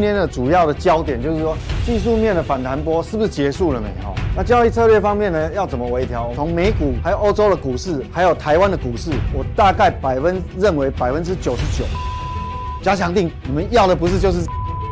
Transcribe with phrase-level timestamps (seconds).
[0.00, 1.54] 今天的主要的焦点就是说，
[1.84, 3.88] 技术面的反弹波是不是结束了没？
[4.02, 6.32] 哈，那交易策略方面呢，要怎么微调？
[6.34, 11.84] 从美股，还有欧洲的股市，还有台湾的股市，我大概百分认为百分之九十九，
[12.82, 14.38] 加强定，你们要的不是就是，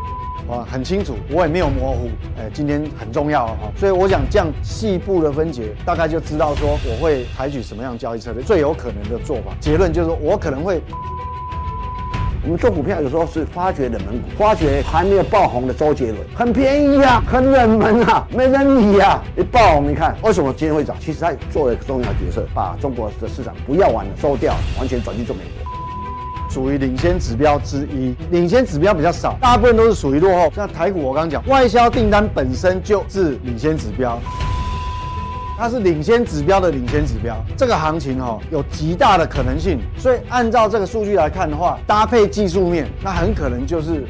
[0.46, 9.56] 啊，很清楚，我也没有模糊，哎，今天很重要哈，所以我想这样细部的分解，大概就知道说我会采取什么样交易策略，最有可能的做法。
[9.58, 10.82] 结论就是我可能会。
[12.48, 19.22] 我们做股票有时候是发掘冷门股，发掘还没有爆红的周杰伦，很便宜啊，很冷门啊，没人理啊。
[19.36, 20.96] 一爆红，你看为什么今天会涨？
[20.98, 28.14] 其实他做了一个重要角色，把中国的市场不要玩了，收掉，完全转去做美国，属于领先指标之一。
[28.30, 30.50] 领先指标比较少，大部分都是属于落后。
[30.56, 34.18] 像台股，我刚刚讲，外销订单本身就是领先指标。
[35.60, 44.06] 它是领先指标的领先指标，这个行情哦有极大的可能性，所以按照这个数据来看的话，搭配技术面，那很可能就是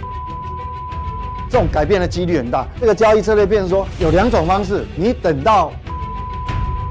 [1.49, 2.69] 这种改变的几率很大。
[2.79, 5.73] 这个交易策略变成说有两种方式，你等到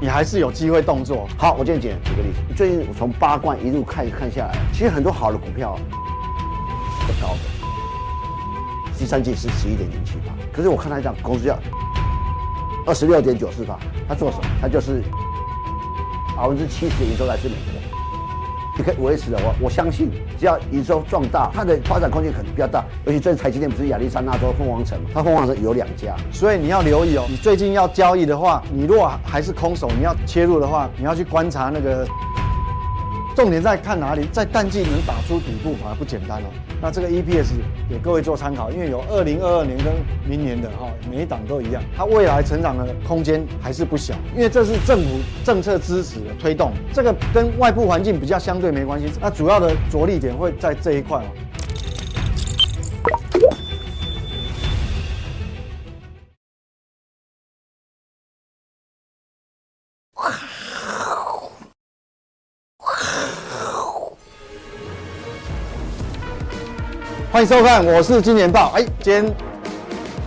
[0.02, 1.28] 你还是有机会动作。
[1.36, 5.78] 好，我今天举个例子，最近我从八冠一路看看下来，其实很多好的股票
[7.06, 7.38] 不高的，
[8.98, 11.56] 第三季是十一点零七八，可是我看它这样公司要。
[12.88, 14.44] 二十六点九四八，他做什么？
[14.62, 15.02] 他就是
[16.34, 17.78] 百分之七十的营收来自美国，
[18.78, 19.36] 你可以维持的。
[19.42, 22.82] 我我相信，只要营收壮大，它的发展空间可能比较大。
[23.04, 25.10] 尤其这台积电不是亚利桑那州凤凰城吗？
[25.12, 27.26] 它凤凰城有两家，所以你要留意哦。
[27.28, 32.08] 你最近要交易的话，你如果还是空手，你要切入的话，你要去观察那个。
[33.38, 36.50] 重点在看哪里，在淡季能打出底部反而不简单了。
[36.82, 37.52] 那这个 EPS
[37.88, 39.94] 给各位做参考，因为有二零二二年跟
[40.28, 44.12] 明年的哈，每一档都一样，它未来成长的空间还是不小。
[44.34, 49.06] 因为这是政府政策支持的推动，这个跟外部环境比较相对没关系。
[49.20, 51.30] 那主要的着力点会在这一块哦。
[67.38, 68.72] 欢迎收看，我是金钱爆。
[68.74, 69.34] 哎，今天，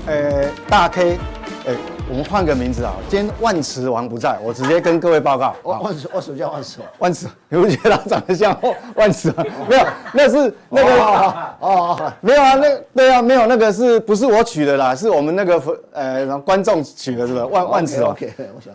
[0.07, 1.19] 呃，大 K，
[1.67, 1.75] 哎，
[2.09, 2.93] 我们换个名字啊。
[3.09, 5.53] 今天万磁王不在，我直接跟各位报告。
[5.65, 6.87] 万磁，我什么叫万磁王？
[6.99, 8.57] 万磁，你不觉得他长得像
[8.95, 9.45] 万磁王？
[9.67, 14.95] 没有，那是那个哦哦，没有啊，那对啊，没有那个是不是我取的啦？
[14.95, 15.61] 是我们那个
[15.91, 17.43] 呃观众取的，是不是？
[17.43, 18.15] 万万磁王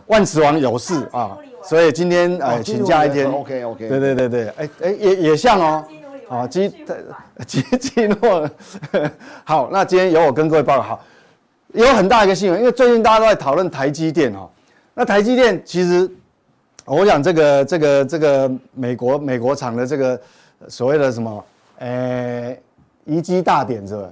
[0.08, 3.32] 万磁王有事啊，所以今天呃请假一天。
[3.32, 5.82] OK OK，对对对对，哎哎也也像哦。
[6.28, 6.68] 啊，基
[7.46, 8.50] 基基诺，
[9.44, 10.82] 好，那今天由我跟各位报告。
[10.82, 11.04] 好，
[11.72, 14.48] 有很大一个新闻，因为最近大家都在讨论台积电哈。
[14.94, 16.10] 那台积电其实，
[16.84, 20.20] 我想这个这个这个美国美国厂的这个
[20.68, 21.44] 所谓的什么，
[21.78, 22.60] 诶，
[23.04, 24.10] 移机大典是吧？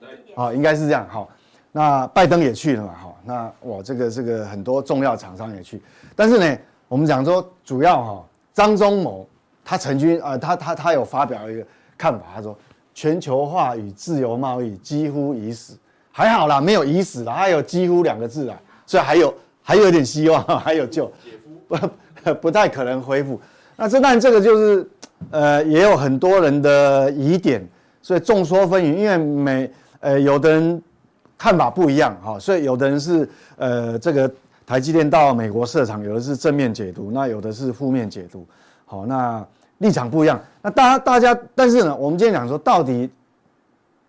[0.00, 1.06] 对，好，应该是这样。
[1.08, 1.28] 好，
[1.72, 2.94] 那拜登也去了嘛？
[3.00, 5.80] 好，那我这个这个很多重要厂商也去，
[6.14, 6.58] 但是呢，
[6.88, 9.26] 我们讲说主要哈，张忠谋。
[9.64, 11.66] 他曾经啊，他他他有发表一个
[11.96, 12.56] 看法，他说
[12.92, 15.76] 全球化与自由贸易几乎已死，
[16.12, 18.54] 还好啦，没有已死啦，还有几乎两个字啦，
[18.86, 21.10] 所以还有 还有一点希望，还有救，
[21.66, 23.40] 不 不太可能恢复。
[23.76, 24.86] 那这但这个就是
[25.30, 27.66] 呃，也有很多人的疑点，
[28.02, 29.70] 所以众说纷纭，因为每
[30.00, 30.82] 呃有的人
[31.38, 34.30] 看法不一样哈，所以有的人是呃这个
[34.66, 38.46] 台积电到美国设厂，有的是正面解读，那有的是负面解读。
[38.86, 39.44] 好，那
[39.78, 40.40] 立场不一样。
[40.62, 43.10] 那大家大家，但是呢，我们今天讲说，到底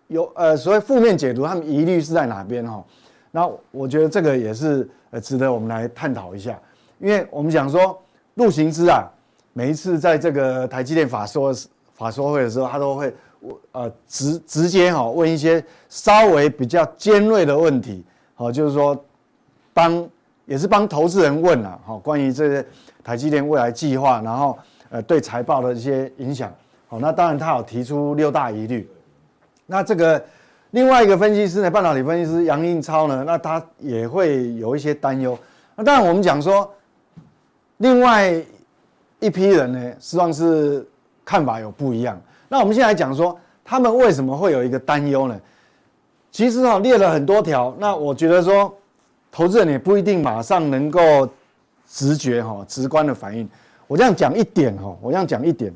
[0.08, 2.84] 有呃所谓负面解读，他们疑虑是在哪边哈？
[3.30, 6.58] 那我觉得这个也是呃值得我们来探讨一下。
[6.98, 8.00] 因为我们讲说，
[8.34, 9.04] 陆行之啊，
[9.52, 11.54] 每一次在这个台积电法说
[11.94, 13.14] 法说会的时候，他都会
[13.72, 18.04] 呃直直接哈问一些稍微比较尖锐的问题，
[18.34, 18.96] 好，就是说
[19.74, 20.08] 帮
[20.44, 22.66] 也是帮投资人问了哈，关于这些。
[23.06, 24.58] 台积电未来计划，然后
[24.90, 26.52] 呃对财报的一些影响，
[26.88, 28.90] 好，那当然他有提出六大疑虑。
[29.64, 30.20] 那这个
[30.72, 35.38] 另外一个分析师呢，半导体分析师杨应超呢，那他也会有一些担忧。
[35.76, 36.68] 那当然我们讲说，
[37.76, 38.34] 另外
[39.20, 40.84] 一批人呢，实际上是
[41.24, 42.20] 看法有不一样。
[42.48, 45.40] 那我们现在讲说，他们为什么会有一个担忧呢？
[46.32, 48.74] 其实啊列了很多条，那我觉得说，
[49.30, 51.00] 投资人也不一定马上能够。
[51.88, 53.48] 直觉哈，直观的反应。
[53.86, 55.72] 我这样讲一点哈，我这样讲一点，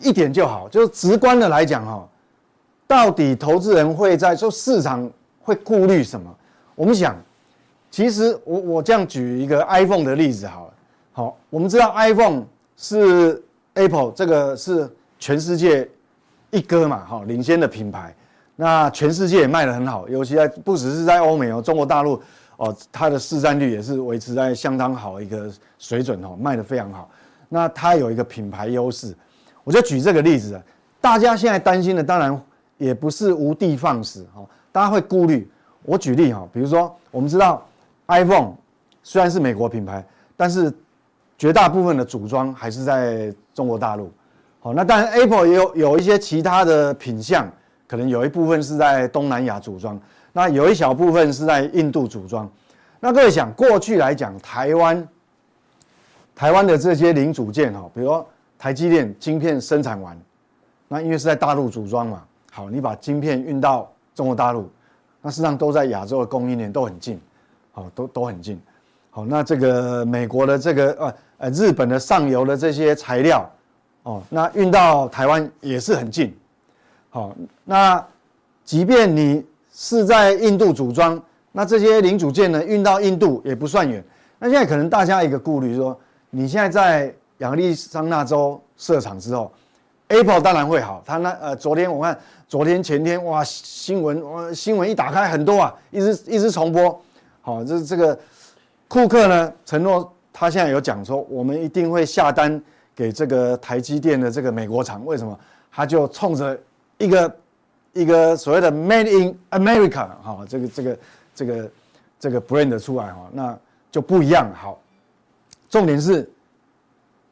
[0.00, 0.68] 一点就好。
[0.68, 2.08] 就是直观的来讲哈，
[2.86, 6.34] 到底投资人会在说市场会顾虑什么？
[6.74, 7.16] 我们想，
[7.90, 10.74] 其实我我这样举一个 iPhone 的例子好了。
[11.12, 12.44] 好，我们知道 iPhone
[12.76, 13.42] 是
[13.74, 15.88] Apple 这个是全世界
[16.50, 18.14] 一哥嘛，哈，领先的品牌，
[18.56, 22.20] 那全世界也卖得很好，尤其在不只是在欧美哦，中国大陆
[22.62, 27.10] 哦，它的市占率也是维持在相当好一个水准哦，卖得非常好。
[27.48, 29.12] 那它有一个品牌优势，
[29.64, 30.62] 我就举这个例子啊，
[31.00, 32.40] 大家现在担心的当然
[32.78, 35.50] 也不是无的放矢哦，大家会顾虑。
[35.84, 37.66] 我举例哈，比如说我们知道
[38.06, 38.52] iPhone
[39.02, 40.04] 虽然是美国品牌，
[40.36, 40.72] 但是
[41.36, 44.08] 绝大部分的组装还是在中国大陆。
[44.60, 47.50] 好，那当然 Apple 也有有一些其他的品项，
[47.88, 50.00] 可能有一部分是在东南亚组装，
[50.32, 52.50] 那有一小部分是在印度组装。
[53.00, 55.08] 那各位想，过去来讲，台湾
[56.34, 58.26] 台湾的这些零组件哈，比如说
[58.58, 60.18] 台积电晶片生产完，
[60.88, 64.70] 那因为是在大陆组装嘛，好，你把晶片运到中国大陆。
[65.24, 67.20] 那实际上都在亚洲的供应链都很近，
[67.70, 68.60] 好，都都很近，
[69.10, 73.48] 好，那这个美国的这个呃呃日本的上游的这些材料，
[74.02, 76.36] 哦，那运到台湾也是很近，
[77.10, 78.04] 好，那
[78.64, 79.44] 即便你
[79.82, 81.20] 是在印度组装，
[81.50, 84.02] 那这些零组件呢运到印度也不算远。
[84.38, 85.98] 那现在可能大家一个顾虑说，
[86.30, 89.50] 你现在在亚利桑那州设厂之后
[90.06, 92.16] ，Apple 当然会好，他那呃昨天我看。
[92.46, 97.02] 昨天前天哇，新闻哇，新闻一打开很多啊，一直一直重播。
[97.40, 98.16] 好，这这个
[98.88, 102.62] 库克呢承诺，他现在有讲说，我们一定会下单
[102.94, 105.02] 给这个台积电的这个美国厂。
[105.06, 105.36] 为什么？
[105.72, 106.56] 他就冲着
[106.98, 107.34] 一个
[107.92, 110.98] 一个所谓的 Made in America 哈，这个这个
[111.34, 111.70] 这个
[112.18, 113.58] 这个 brand 出来哈，那
[113.90, 114.50] 就不一样。
[114.54, 114.78] 好，
[115.68, 116.28] 重点是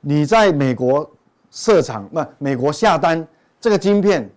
[0.01, 1.09] 你在美国
[1.51, 3.27] 设厂，不，美国下单
[3.61, 4.29] 这个晶片。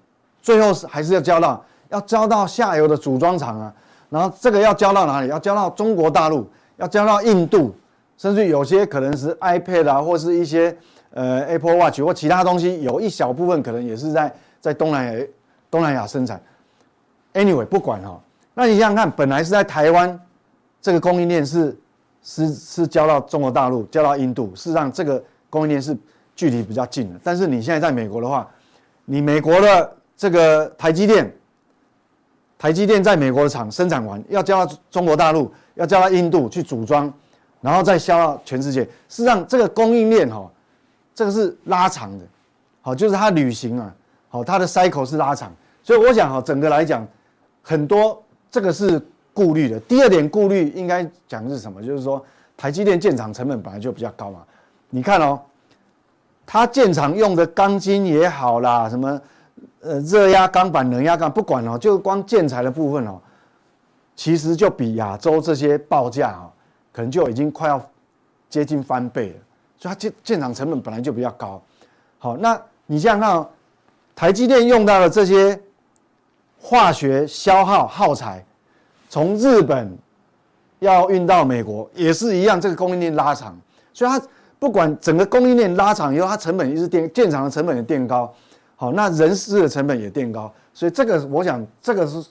[0.42, 3.74] 最后是还是要交到，要交到下游的组装厂啊，
[4.10, 5.30] 然后这个要交到哪里？
[5.30, 7.74] 要交到中国大陆，要交到印度，
[8.18, 10.78] 甚至有些可能是 iPad 啊，或是一些
[11.12, 15.26] 呃 Apple Watch 或其他东西，有一小部分可能也是在在东南亚
[15.74, 16.40] 东南亚生产。
[17.34, 18.22] Anyway，不管哈、哦，
[18.54, 20.20] 那你想想看，本来是在台湾，
[20.80, 21.76] 这个供应链是
[22.22, 25.98] 是是交到中国大陆，交到印度，事实上这个供应链是
[26.36, 27.20] 距离比较近的。
[27.24, 28.48] 但是你现在在美国的话，
[29.06, 29.94] 你美国的。
[30.16, 31.36] 这个台积电，
[32.58, 37.12] 台积电在美国的厂生产完，要交到中国大陆，要交到印度去组装，
[37.60, 38.84] 然后再销到全世界。
[38.84, 40.50] 事实上，这个供应链哈，
[41.16, 42.26] 这个是拉长的，
[42.82, 43.94] 好，就是它旅行啊，
[44.30, 45.52] 好，它的 cycle 是拉长。
[45.84, 47.06] 所以我想哈，整个来讲，
[47.62, 49.00] 很多这个是
[49.34, 49.80] 顾虑的。
[49.82, 51.84] 第二点顾虑应该讲是什么？
[51.84, 52.26] 就是说，
[52.58, 54.44] 台积电建厂成本本来就比较高嘛。
[54.90, 55.40] 你看哦，
[56.46, 59.22] 它建厂用的钢筋也好啦，什么。
[59.86, 63.20] 呃，热压钢板、冷压钢，不管哦，就光建材的部分哦，
[64.16, 66.48] 其实就比亚洲这些报价哦，
[66.94, 67.86] 可能就已经快要
[68.50, 69.36] 接近翻倍了。
[69.78, 71.62] 所以它建建厂成本本来就比较高。
[72.18, 73.50] 好，那你想想看哦，
[74.16, 75.60] 台积电用到的这些
[76.66, 78.44] 化学消耗耗材，
[79.10, 79.94] 从日本
[80.80, 83.54] 要运到美国也是一样，这个供应链拉长，
[83.94, 84.20] 所以它
[84.58, 88.34] 不管整个供应链拉长以后，它成本一直垫，建厂的成本也垫高。
[88.78, 92.26] 好，那人事的成本也垫高，所以这个我想这个是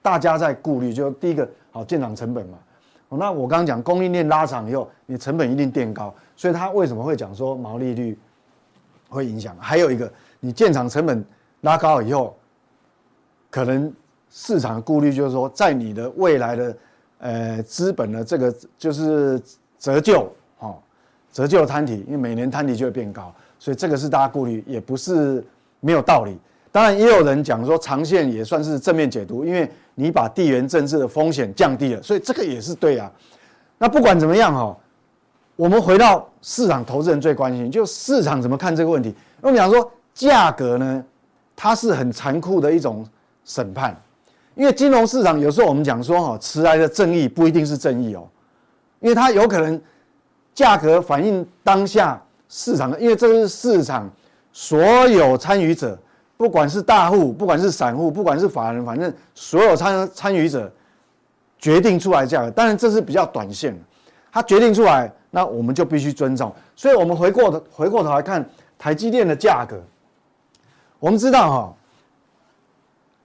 [0.00, 2.56] 大家在顾虑，就第一个好建厂成本嘛。
[3.08, 8.16] 那我刚刚讲供应链拉长以后，你成本一定垫高，所以他为什么会讲说毛利率
[9.08, 9.56] 会影响？
[9.60, 11.24] 还有一个，你建厂成本
[11.60, 12.36] 拉高以后，
[13.54, 13.92] 可能
[14.30, 16.76] 市场的顾虑就是说，在你的未来的
[17.18, 19.40] 呃资本的这个就是
[19.78, 20.28] 折旧，
[20.58, 20.74] 哈，
[21.30, 25.44] 折旧摊提，因为每年摊提就会变高，所以这个是大家顾虑，也不是。
[25.80, 26.34] 没有道理，
[26.72, 33.12] 当然也有人讲说长线也算是正面解读，因为你把地缘政治的风险降低了，所以这个也是对啊。
[33.76, 34.74] 那不管怎么样哈，
[35.56, 39.14] 我们回到市场，投资人最关心就市场怎么看这个问题。
[39.42, 41.04] 我们讲说价格呢，
[41.54, 43.06] 它是很残酷的一种
[43.44, 43.96] 审判，
[44.54, 48.26] 因为金融市场有时候我们讲说哈，迟来的正义不一定是正义哦，
[49.00, 49.80] 因为它有可能
[50.54, 54.10] 价格反映当下市场的，因为这是市场。
[54.56, 55.98] 所有参与者，
[56.36, 60.72] 不管是大户，不管是散户，不管是法人，反正所有参参与者
[61.58, 62.48] 决定出来价格。
[62.52, 63.76] 当然这是比较短线，
[64.30, 66.54] 他决定出来，那我们就必须尊重。
[66.76, 68.48] 所以，我们回过头回过头来看
[68.78, 69.82] 台积电的价格，
[71.00, 71.74] 我们知道哈，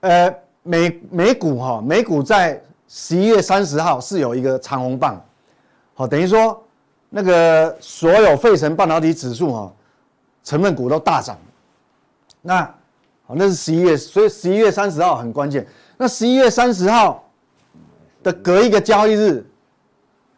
[0.01, 5.22] 呃，美美股哈，美股在十一月三十号是有一个长红棒，
[5.94, 6.63] 好，等于说
[7.10, 9.74] 那个所有费城半导体指数哈。
[10.41, 11.38] 成分股都大涨，
[12.41, 12.63] 那
[13.27, 15.68] 好，那是十一月，所以十一月三十号很关键。
[15.96, 17.24] 那十一月三十号
[18.24, 19.46] 的隔一个交易日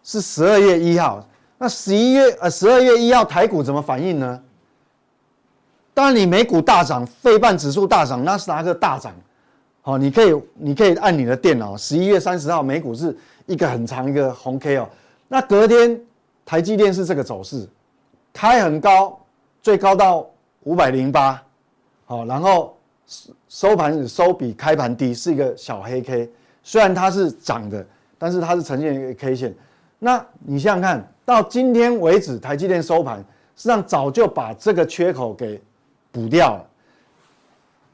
[0.04, 1.26] 是十二月一号，
[1.58, 4.42] 那十一月呃十二月一号台股怎么反应呢？
[5.94, 9.14] 当你美股大涨，费半指数大涨，纳斯达克大涨，
[9.84, 14.88] 好，你可以你可以按你的电脑，十一月三十号美股是一个很长一个红 K 哦，
[15.28, 16.00] 那隔天
[16.46, 17.68] 台积电是这个走势，
[18.32, 19.20] 开很高，
[19.64, 20.30] 最高到
[20.64, 21.42] 五百零八，
[22.06, 22.78] 好，然后
[23.50, 26.30] 收盘收比开盘低，是一个小黑 K，
[26.62, 27.84] 虽然它是涨的，
[28.20, 29.56] 但是它是呈现一个 K 线，
[29.98, 33.18] 那你想想看到今天为止，台积电收盘
[33.56, 35.60] 实际上早就把这个缺口给
[36.12, 36.66] 补掉了，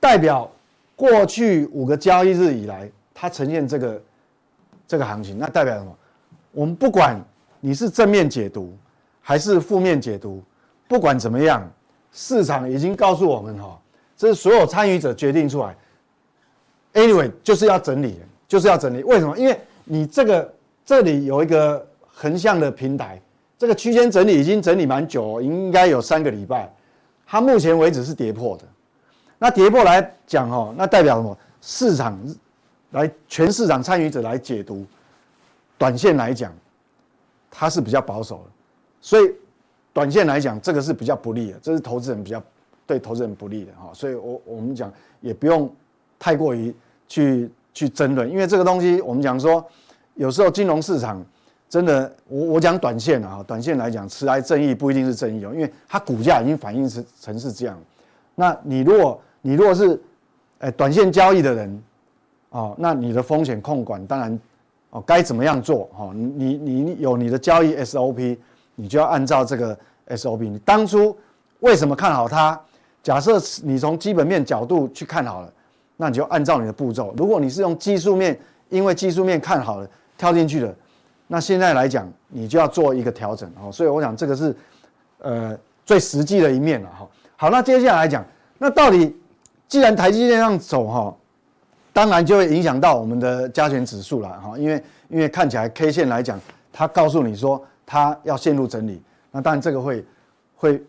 [0.01, 0.51] 代表
[0.97, 4.01] 过去五个交易日以来，它呈现这个
[4.85, 5.95] 这个行情，那代表什么？
[6.51, 7.17] 我们不管
[7.59, 8.75] 你是正面解读
[9.21, 10.43] 还是负面解读，
[10.87, 11.71] 不管怎么样，
[12.11, 13.79] 市场已经告诉我们哈，
[14.17, 15.75] 这是所有参与者决定出来。
[16.93, 19.03] Anyway，就是要整理，就是要整理。
[19.03, 19.37] 为什么？
[19.37, 23.21] 因为你这个这里有一个横向的平台，
[23.55, 26.73] 这个区间整理已经整理蛮久，应该有三个礼拜。
[27.27, 28.63] 它目前为止是跌破的，
[29.39, 31.37] 那跌破来讲哦，那代表什么？
[31.61, 32.17] 市场
[32.91, 34.85] 来全市场参与者来解读，
[35.77, 36.53] 短线来讲，
[37.51, 38.43] 它是比较保守的，
[39.01, 39.31] 所以
[39.93, 42.41] 短线来讲，这个是比较不利的，这是投资人比较
[42.85, 43.91] 对投资人不利的哈。
[43.93, 44.91] 所以我我们讲
[45.21, 45.69] 也不用
[46.17, 46.73] 太过于
[47.07, 49.65] 去去争论，因为这个东西我们讲说，
[50.15, 51.23] 有时候金融市场。
[51.69, 57.77] 真的，我我讲短线啊，短线来讲，迟来正义不一定是正义哦，因为它股价已经反映成成是这样。
[58.35, 59.99] 那你如果你如果是，
[60.59, 61.83] 哎，短线交易的人，
[62.49, 64.39] 哦，那你的风险控管当然，
[64.89, 65.89] 哦，该怎么样做？
[65.97, 68.37] 哦，你你你有你的交易 SOP，
[68.75, 69.77] 你就要按照这个
[70.09, 70.49] SOP。
[70.49, 71.15] 你当初
[71.59, 72.59] 为什么看好它？
[73.03, 75.53] 假设你从基本面角度去看好了，
[75.95, 77.13] 那你就按照你的步骤。
[77.17, 78.37] 如果你是用技术面，
[78.69, 80.75] 因为技术面看好了跳进去的。
[81.27, 84.55] 那现在来讲，你就要做一个调整哦，所以我想这个是，
[85.19, 87.07] 呃，最实际的一面了哈。
[87.37, 88.25] 好，那接下来讲，
[88.57, 89.15] 那到底
[89.67, 91.15] 既然台积电这样走哈，
[91.93, 96.39] 当然就会影响到我们的加权指数了哈，因为因为看起来 K 线来讲，
[96.71, 100.05] 它告诉你说它要陷入整理，那当然这个会
[100.55, 100.83] 会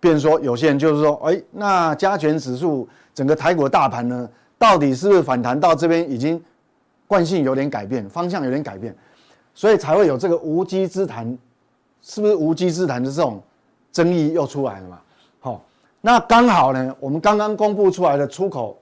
[0.00, 6.42] 变说有些人就是说，哎，那加权指数整个台股大盘呢，到底是不是反弹到这边已经
[7.06, 8.94] 惯性有点改变，方向有点改变？
[9.54, 11.26] 所以才会有这个无稽之谈，
[12.02, 13.42] 是不是无稽之谈的这种
[13.90, 15.00] 争议又出来了嘛？
[15.40, 15.62] 好，
[16.06, 18.80] 那刚好呢，我们刚刚公布出来的出口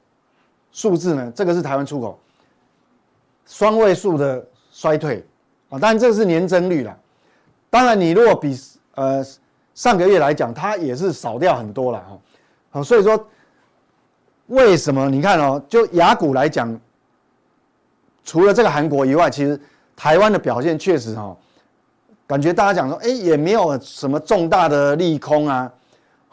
[0.71, 2.21] 数字呢，这个是台湾出口
[3.47, 5.25] 双位数的衰退
[5.71, 6.95] 啊，当然这是年增率了。
[7.71, 8.55] 当然你如果比
[8.97, 9.25] 呃
[9.73, 12.05] 上个月来讲，它也是少掉很多了
[12.71, 12.83] 哈。
[12.83, 13.27] 所以说
[14.49, 16.79] 为什么你看哦，就雅股来讲，
[18.23, 19.59] 除了这个韩国以外，其实。
[19.97, 21.35] 台湾的表现确实哈，
[22.27, 25.73] 感觉大家讲说，哎，也没有什么重大的利空啊，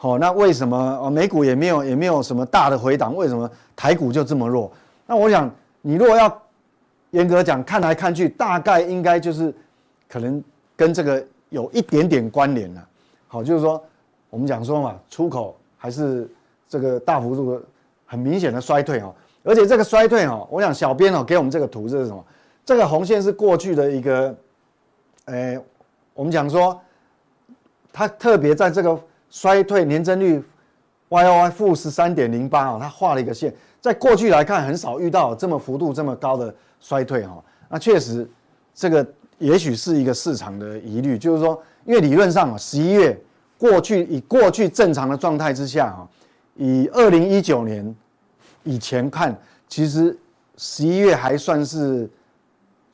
[0.02, 3.14] 好，那为什么哦美股也没有也没有什么大的回档？
[3.14, 4.68] 为什么台股就这么弱？
[5.06, 5.48] 那我想，
[5.80, 6.42] 你如果要
[7.12, 9.54] 严格讲，看来看去，大概应该就是
[10.08, 10.42] 可能
[10.74, 12.84] 跟这个有一点点关联了。
[13.28, 13.80] 好，就是说
[14.28, 16.28] 我们讲说嘛，出口还是
[16.68, 17.62] 这个大幅度的
[18.04, 22.24] 很明显的衰退哈，而且这个衰退哈，我想小编哦给我们这个图这是什么？
[22.64, 24.34] 这个红线是过去的一个，
[25.26, 25.60] 诶，
[26.12, 26.76] 我们讲说，
[27.92, 28.98] 它特别在这个
[29.32, 30.40] 衰退年增率
[31.08, 37.42] Y O Y 负十三点零八啊，它画了一个线，在过去来看很少遇到这么幅度这么高的衰退哈。
[37.68, 38.30] 那确实，
[38.72, 39.04] 这个
[39.38, 43.18] 也许是一个市场的疑虑，就是说，因为理论上啊，十一月
[43.58, 46.06] 过去以过去正常的状态之下啊，
[46.54, 47.96] 以二零一九年
[48.62, 49.36] 以前看，
[49.66, 50.16] 其实
[50.56, 52.08] 十一月还算是。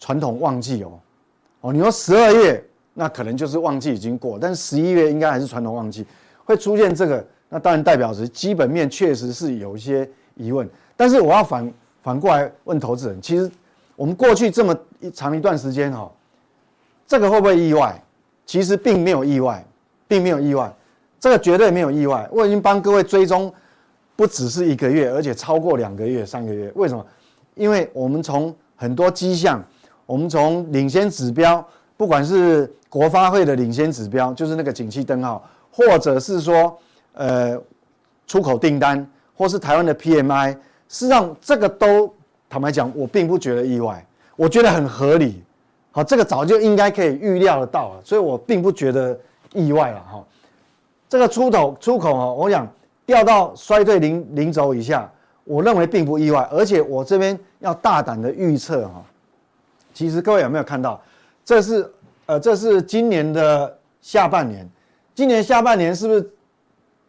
[0.01, 0.93] 传统旺季哦，
[1.61, 2.65] 哦，你说十二月
[2.95, 6.07] 那可能就是旺季已经过，但十一月应该还是传统旺季，
[6.49, 10.67] 会出现这个，那当然代表着基本面确实是有一些疑问。
[10.97, 11.71] 但是我要反
[12.03, 13.51] 反过来问投资人，其实
[13.97, 16.11] 我们过去这么一长一段时间哈，
[17.07, 18.03] 这个会不会意外？
[18.47, 19.63] 其实并没有意外，
[20.09, 20.75] 并没有意外，
[21.21, 22.27] 这个绝对没有意外。
[22.33, 23.53] 我已经帮各位追踪
[24.17, 26.73] 不只是一个月，而且超过两个月、三个月。
[26.77, 27.05] 为什么？
[27.57, 29.63] 因为我们从很多迹象。
[30.07, 31.63] 我们从领先指标，
[31.95, 36.77] 不管是国发会的领先指标，就是那个景气灯号，或者是说，
[37.15, 37.61] 呃，
[38.27, 39.07] 出口订单，
[39.37, 42.13] 或是台湾的 PMI，事实上这个都
[42.49, 44.05] 坦白讲，我并不觉得意外，
[44.37, 45.43] 我觉得很合理。
[45.91, 49.19] 好，这个早就应该可以预料得到了，所以我并不觉得
[49.53, 50.25] 意外了哈。
[51.09, 52.69] 这个出口出口啊，我想
[53.07, 55.11] 掉到衰退零零轴以下，
[55.45, 59.03] 我认为并不意外，而且我这边要大胆的预测哈。
[59.95, 61.01] 其实各位有没有看到，
[61.45, 61.91] 这是
[62.27, 64.69] 呃，这是今年的下半年，
[65.19, 66.31] 今年下半年是不是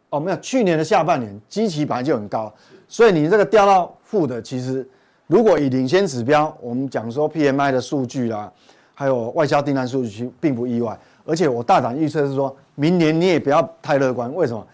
[0.09, 2.51] 哦，没有，去年的下半年基期本来就很高，
[2.87, 4.83] 所以你这个掉到负的，其实
[5.27, 8.51] 如果以领先指标，我们讲说 PMI 的数据啦，
[8.95, 10.99] 还有外销订单数据，并不意外。
[11.23, 14.33] 而且我大胆预测是说，明年你也不要太乐观。
[14.33, 14.67] 为什么？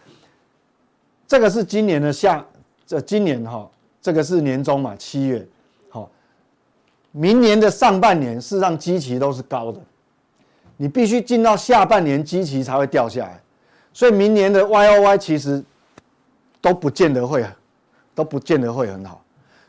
[1.27, 2.41] 这个是今年的下，
[2.87, 3.69] 这今年哈，
[4.01, 5.45] 这个是年终嘛，七月，
[5.89, 6.09] 好，
[7.11, 9.81] 明年的上半年事实上基期都是高的，
[10.77, 13.41] 你必须进到下半年基期才会掉下来。
[13.93, 15.63] 所以明年的 Y O Y 其实
[16.61, 17.45] 都不见得会，
[18.13, 19.23] 都不见得会很好。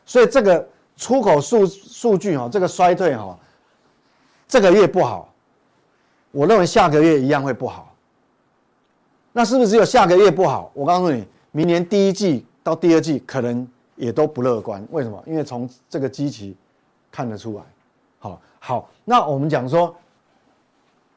[0.05, 3.37] 所以这个出口数数据哈，这个衰退哈，
[4.47, 5.33] 这个月不好，
[6.31, 7.93] 我认为下个月一样会不好。
[9.31, 10.71] 那是不是只有下个月不好？
[10.73, 14.85] 我告诉你，明年第一季到第二季可能也都不乐观。
[14.91, 15.23] 为什么？
[15.27, 16.57] 因为从这个基期
[17.11, 17.63] 看得出来。
[18.19, 19.95] 好，好，那我们讲说，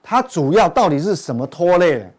[0.03, 2.11] 它主要到底是什么拖累的？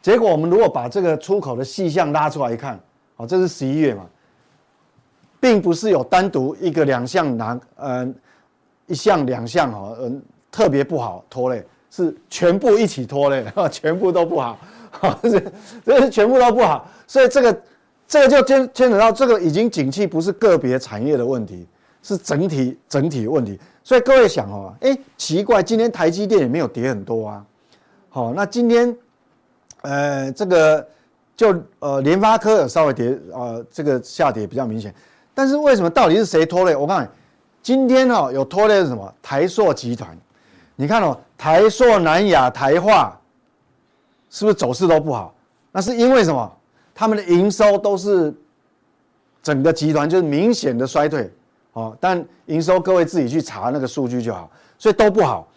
[0.00, 2.78] 结果我们如果把这个出口的细项拉出来一看，
[3.16, 4.04] 哦，这是十一月嘛，
[5.38, 8.12] 并不是有单独一个两项拿，呃，
[8.86, 14.58] 一项两项哈，嗯，特别不好拖累，是全部一起拖累，全部都不好，
[14.90, 15.40] 哈，这
[15.84, 17.62] 这全部都不好，所以这个
[18.08, 21.64] 这个就牵牵扯到这个已经景气不是个别产业的问题，
[22.02, 27.44] 是整体整体问题，所以各位想哦，哎，奇怪，今天台积电也没有跌很多啊，
[28.08, 28.96] 好，那今天。
[29.84, 30.88] 呃，这个
[31.36, 34.94] 就呃，联发科有稍微跌，呃，这个下跌比较明显。
[35.34, 36.76] 但是为什么到底是谁拖累？
[36.76, 37.08] 我告诉你，
[37.64, 39.12] 今天哦有拖累是什么？
[39.20, 40.16] 台塑集团，
[40.76, 43.20] 你看哦，台塑、南亚、台化，
[44.30, 45.34] 是不是走势都不好？
[45.72, 46.48] 那是因为什么？
[46.94, 48.32] 他们的营收都是
[49.42, 51.28] 整个集团就是明显的衰退，
[51.72, 55.48] 哦，但营收各位自己去查那个数据就好，所以都不好。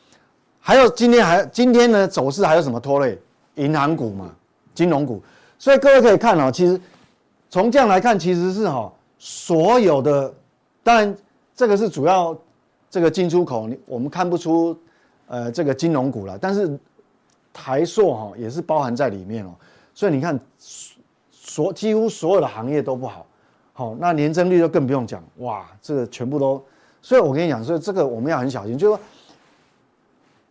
[0.60, 3.20] 还有今天还今天呢走势还有什么拖累？
[3.56, 4.36] 银行股嘛，
[4.74, 5.24] 金融股，
[5.58, 6.78] 所以各位可以看哦，其实
[7.50, 10.34] 从这样来看，其实是哈所有的，
[10.84, 11.16] 当然
[11.56, 12.38] 这个是主要
[12.90, 14.78] 这个进出口，我们看不出
[15.28, 16.78] 呃这个金融股了，但是
[17.54, 19.56] 台塑哈也是包含在里面哦，
[19.94, 20.38] 所以你看
[21.32, 23.26] 所几乎所有的行业都不好，
[23.78, 26.66] 好，那年增率就更不用讲，哇，这个全部都，
[27.02, 29.04] 所以我跟你讲，所以这个我们要很小心，就是说。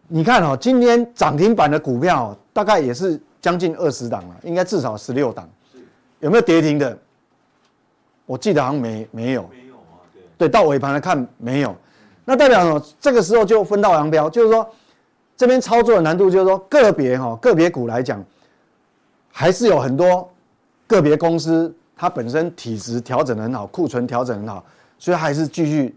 [0.07, 5.49] 你看哦，今天涨停板的股票大概也是将近二十档了，应该至少十六档。
[6.21, 6.97] 有没有跌停的？
[8.27, 9.49] 我记得好像没没有。
[9.51, 10.23] 没有啊，对。
[10.37, 11.75] 对，到尾盘来看没有，
[12.27, 12.87] 那代表什么？
[13.01, 14.69] 这个时候就分道扬镳，就是说
[15.39, 18.23] 这边操作的难度，就是说个别哈个别股来讲，
[19.33, 20.31] 还是有很多
[20.87, 24.65] 个别公司它本身体质调整很好，库存调整很好，
[24.99, 25.97] 所以还是继续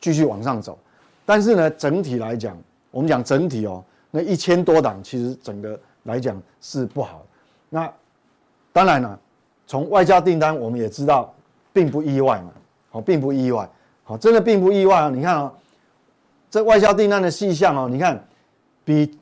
[0.00, 0.78] 继续往上走。
[1.24, 2.56] 但是呢，整体来讲。
[2.90, 7.24] 我们讲整体哦，那一千多档其实整个来讲是不好。
[7.70, 7.90] 那
[8.70, 9.18] 当然了，
[9.66, 11.32] 从外交订单我们也知道，
[11.72, 12.50] 并不意外嘛，
[12.90, 13.66] 好，并不意外，
[14.04, 15.08] 好，真的并不意外啊。
[15.08, 15.50] 你看哦，
[16.50, 18.22] 这外交订单的细项哦，你看，
[18.84, 19.18] 比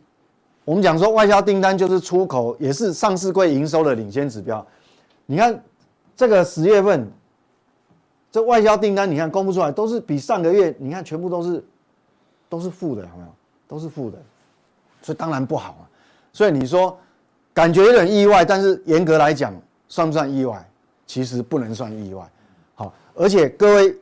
[0.65, 4.67] 我们讲说外销订单就是出口，也是上市柜营收的领先指标。
[5.27, 5.63] 你看
[6.21, 7.11] 这个十月份，
[8.31, 11.65] 这外交订单你看公布出来都是比上个月，你看全部都是
[12.47, 13.29] 都是负的，有没有？
[13.67, 14.19] 都是负的，
[15.01, 15.89] 所以当然不好啊。
[16.31, 16.95] 所以你说
[17.55, 19.51] 感觉有点意外，但是严格来讲，
[19.89, 20.63] 算不算意外？
[21.07, 22.31] 其实不能算意外。
[22.75, 23.97] 好，而且各位，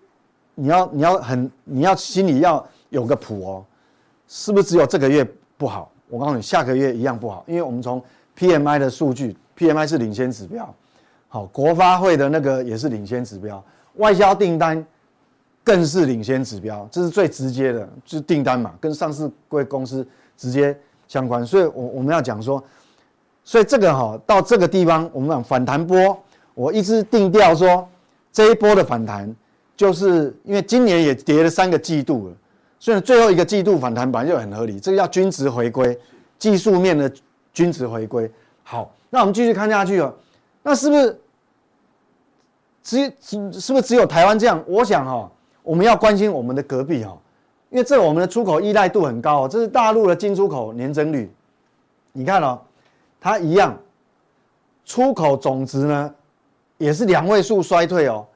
[0.56, 3.64] 你要你要很你要心里要有个谱哦，
[4.26, 5.24] 是不是只有这个月
[5.56, 5.88] 不好？
[6.08, 8.02] 我告诉你，下个月一样不好，因为我们从
[8.36, 10.74] PMI 的数据，PMI 是领先指标，
[11.28, 13.62] 好，国发会的那个也是领先指标，
[13.94, 14.84] 外销订单。
[15.64, 20.74] 更是领先指标，这是最直接的，就是订单嘛，跟上市贵公司直接
[21.06, 21.44] 相关。
[21.44, 22.64] 所以，我我们要讲说，
[23.44, 26.18] 所以这个哈到这个地方，我们讲反弹波，
[26.54, 27.86] 我一直定调说，
[28.32, 29.30] 这一波的反弹，
[29.76, 32.34] 就是因为今年也跌了三个季度了，
[32.78, 35.98] 所以最后一个季度反弹本来就很合理，这个叫均值回归，
[36.38, 37.12] 技术面的
[37.52, 38.30] 均值回归。
[38.62, 40.14] 好，那我们继续看下去哦，
[40.68, 41.20] 那是不是
[42.82, 44.62] 只只是不是只有台湾这样？
[44.66, 45.30] 我想哈。
[45.62, 47.14] 我们要关心我们的隔壁哈，
[47.68, 51.30] 因为这我们的出口依赖度很高哦，这是大陆的进出口年增率，
[52.12, 52.58] 你看哦，
[53.20, 53.78] 它一样，
[54.86, 56.14] 出口总值呢
[56.78, 58.26] 也是两位数衰退哦，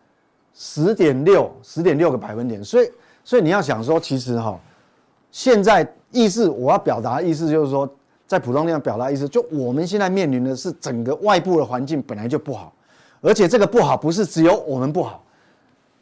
[0.52, 2.90] 十点六十点六个百分点，所以
[3.24, 4.60] 所以你要想说，其实哈，
[5.30, 7.88] 现在意思我要表达的意思就是说，
[8.32, 12.72] 在普通地方表达意思，就我们现在面临的是整个外部的环境本来就不好，
[13.20, 15.22] 而且这个不好不是只有我们不好，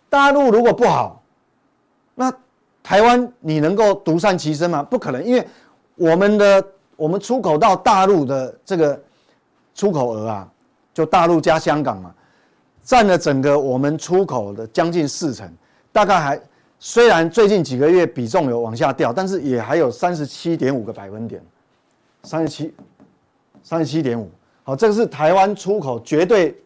[0.08, 1.20] 大陆如果不好。
[2.14, 2.32] 那
[2.84, 4.80] 台湾你能够独善其身吗？
[4.80, 5.44] 不可能，因为
[5.96, 6.64] 我们的
[6.94, 9.02] 我们出口到大陆的这个
[9.74, 10.48] 出口额啊，
[10.94, 12.14] 就大陆加香港嘛，
[12.84, 15.52] 占了整个我们出口的将近四成，
[15.90, 16.40] 大概还
[16.78, 21.42] 虽然最近几个月比重有往下掉，但是也还有三十七点五个百分点，
[22.22, 22.74] 三十七，
[23.62, 24.30] 三十七点五。
[24.62, 26.56] 好，这个是台湾出口绝对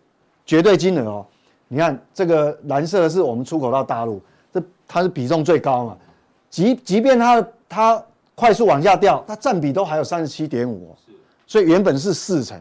[0.44, 1.26] 绝对金额哦。
[1.68, 4.20] 你看这个蓝色的是我们出口到大陆，
[4.52, 5.96] 这它是比重最高嘛。
[6.50, 10.94] 即即便它它快速往下掉，它占比都还有三十七点五，
[11.46, 12.60] 所以原本是四成。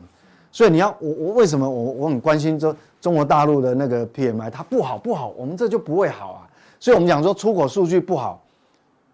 [0.51, 6.47] 所以你要我我为什么我我很关心这中国大陆的那个 PMI，它不好不好，我们这就不会好啊。
[6.79, 8.39] 所以我们讲说出口数据不好，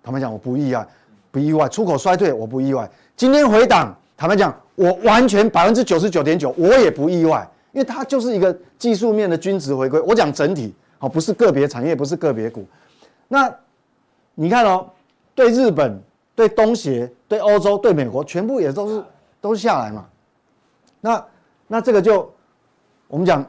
[0.04, 0.88] 坦白讲我不意外，
[1.32, 1.68] 不意外。
[1.70, 2.90] 出口衰退我不意外。
[3.20, 4.56] 今天回档，坦白讲。
[4.76, 10.00] 我完全百分之九十九点九，我也不意外，因为它就是一个技术面的均值回归。
[10.00, 12.66] 我讲整体，好，不是个别产业，不是个别股。
[13.28, 13.54] 那
[14.36, 14.88] 你看哦，
[15.36, 16.02] 对日本、
[16.34, 19.04] 对东协、对欧洲、对美国，全部也都是
[19.42, 20.06] 都是下来嘛。
[21.02, 21.26] 那
[21.68, 22.34] 那这个就
[23.10, 23.46] 我们讲，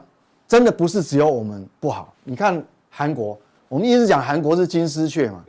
[0.49, 2.13] 真的不是只有我们不好。
[2.25, 5.41] 你看韩国，我们一直讲韩国是金丝雀嘛，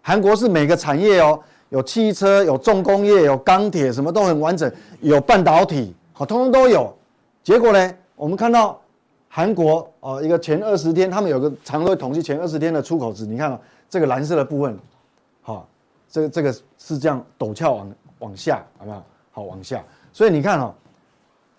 [0.00, 1.40] 韩国是每个产业哦。
[1.74, 4.70] 有汽车，有重工业，有钢铁，什么都很完整。
[5.00, 6.94] 有半导体，好，通通都有。
[7.42, 8.80] 结果呢，我们看到
[9.28, 13.26] 韩国哦，一个前二十天，他们有个常规统计前二十天的出口值。
[13.26, 13.60] 你看啊，
[13.90, 14.78] 这个蓝色的部分，
[15.42, 15.68] 好，
[16.08, 19.04] 这个这个是这样陡峭往往下，好不好？
[19.32, 19.82] 好，往下。
[20.12, 20.72] 所以你看哦，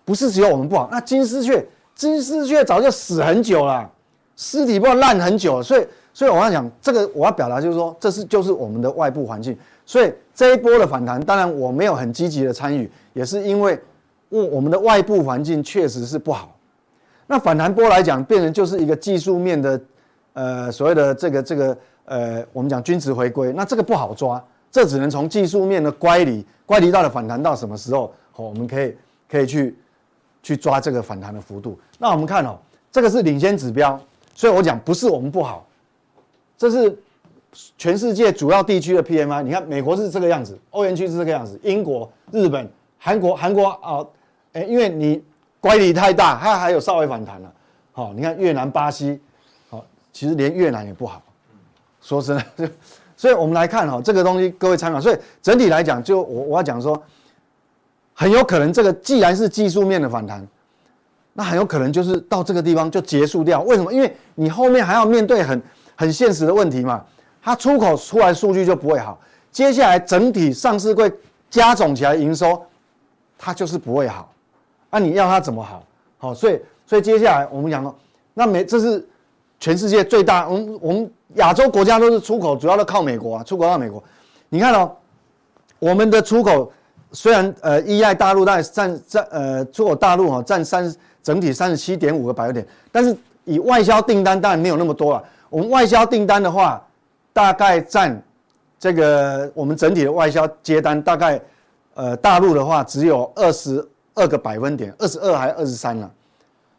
[0.02, 0.88] 不是只有我们不好。
[0.90, 1.62] 那金丝雀，
[1.94, 3.86] 金丝雀早就死很久了，
[4.34, 5.62] 尸体不知道烂很久。
[5.62, 9.54] 所以，所以我要讲这个，我要表达就是说，这是就是我们的外部环境。
[9.84, 13.78] 所以这一波的反弹，当然我没有很积极的参与，也是因为
[14.30, 16.56] 我我们的外部环境确实是不好。
[17.26, 19.78] 那反弹波来讲，变成就是一个技术面的，
[20.32, 21.76] 呃，所谓的这个这个
[22.06, 28.96] 呃，我们讲均值回归，那这个不好抓，这只能从技术面的乖离，乖离到了反弹到什么时候，好，我们可以
[29.28, 29.76] 可以去
[30.42, 31.78] 去抓这个反弹的幅度。
[31.98, 32.56] 那我们看哦，
[32.90, 34.00] 这个是领先指标，
[34.34, 35.65] 所以我讲不是我们不好，
[36.56, 36.96] 这是。
[37.78, 44.04] 全世界主要地区的 PMI，你看美国是这个样子，欧元区是这个样子，英国、日本、韩国、韩国啊，
[44.52, 45.24] 哎，因为你
[45.58, 47.50] 乖离太大，它还有稍微反弹了。
[47.92, 49.18] 好，你看越南、巴西，
[49.70, 51.22] 好，其实连越南也不好。
[52.02, 52.70] 说真的，
[53.16, 55.00] 所以我们来看哈，这个东西各位参考。
[55.00, 57.02] 所以整体来讲，就我我要讲说，
[58.12, 60.46] 很有可能这个既然是技术面的反弹，
[61.32, 63.62] 那很有可能就是到这个地方就结束掉。
[63.62, 63.90] 为什么？
[63.90, 65.62] 因为你后面还要面对很
[65.96, 67.04] 很现实的问题嘛。
[67.42, 69.18] 它出口出来数据就不会好，
[69.52, 71.12] 接下来整体上市柜
[71.48, 72.60] 加总起来营收，
[73.38, 74.28] 它就是不会好，
[74.90, 75.84] 那、啊、你要它怎么好？
[76.18, 77.94] 好，所以所以接下来我们讲了，
[78.34, 79.06] 那美这是
[79.60, 84.02] 全世界最大，我们我们亚洲国家都是出口主要都靠美国啊，出口到美国，
[84.48, 84.90] 你看哦，
[85.78, 86.72] 我们的出口
[87.12, 95.24] 虽然呃依赖大陆但占占呃出口大陆哈占三整体三十七点五个百分点，但是以外销订单当然没有那么多了，
[95.56, 96.82] 我们外销订单的话。
[97.36, 98.18] 大概占
[98.78, 101.38] 这个我们整体的外销接单，大概
[101.92, 106.10] 呃大陆的话只有二十二个百分点，二十二还是二十三了。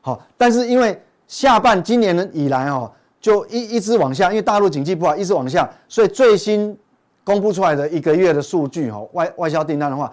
[0.01, 6.75] 好，但是因为下半今年以来哦，就一一直往下，因为大陆经济不好，一直往下，所以最新
[7.23, 10.11] 公布出来的一个月的数据哈，外外销订单的话，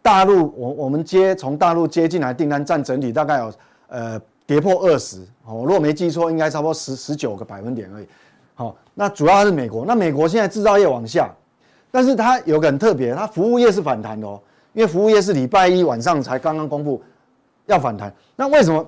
[0.00, 3.52] 大陆我我们接从大陆接进来订单占整体大概有
[3.88, 8.06] 呃跌破二十，哦，如果没记错，应该差不多十十九个百分点而已。
[8.56, 9.86] 好，那主要是美国。
[9.86, 11.30] 那美国现在制造业往下，
[11.88, 14.40] 但是它有个很特别，它服务业是反弹的哦。
[14.72, 17.00] 因为服务业是礼拜一晚上才刚刚公布
[17.66, 18.12] 要反弹。
[18.34, 18.84] 那为什么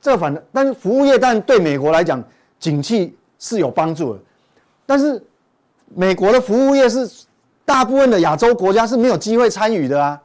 [0.00, 0.40] 这反弹？
[0.52, 2.22] 但是服务业但对美国来讲，
[2.60, 4.20] 景气是有帮助的。
[4.86, 5.20] 但是
[5.96, 7.10] 美国的服务业是
[7.64, 10.22] 大部分的亚洲国家是没有机会参与的啊。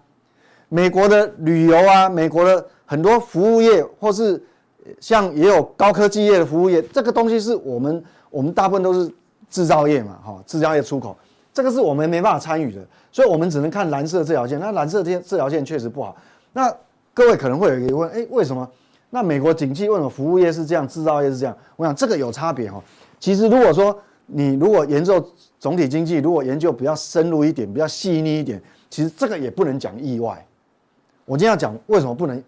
[0.69, 4.39] 美国的旅游啊，美国的很多服务业，或是
[4.99, 8.03] 像也有高科技业的服务业，这个东西是我们。
[8.31, 9.11] 我们大部分都是
[9.49, 11.13] 制造业嘛，哈，制造业出口，
[11.53, 14.57] 这个是我们没办法参与的，所以我们只能看蓝色这条线。
[14.57, 16.15] 那蓝色这这条线确实不好。
[16.53, 16.73] 那
[17.13, 18.65] 各位可能会有一个问，哎，为什么？
[19.09, 21.53] 那美国景气为什么服务业是这样，制造业是这样？
[21.75, 22.81] 我想这个有差别哈。
[23.19, 25.21] 其实如果说你如果研究
[25.59, 30.47] 总体经济，如果研究比较深入一点，比较细腻一点，其实这个也不能讲意外。
[31.25, 32.41] 我今天要讲为什么不能，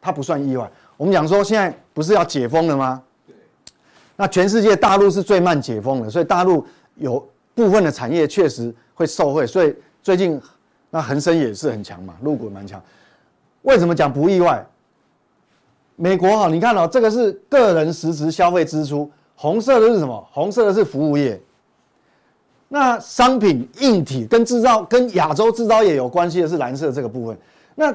[0.00, 0.66] 它不算意外。
[1.00, 3.02] 我们讲说现在不是要解封了吗？
[4.16, 6.62] 那全世界大陆是最慢解封的，所以大陆
[6.96, 10.38] 有部分的产业确实会受惠，所以最近
[10.90, 12.78] 那恒生也是很强嘛，入股蛮强。
[13.62, 14.62] 为什么讲不意外？
[15.96, 20.28] 美国哈，你看哦，这个是个人实质消费支出，红色的是什么？
[20.30, 21.40] 红色的是服务业。
[22.68, 27.38] 那商品硬体跟制造跟亚洲制造业有关系的是蓝色这个部分。
[27.74, 27.90] 那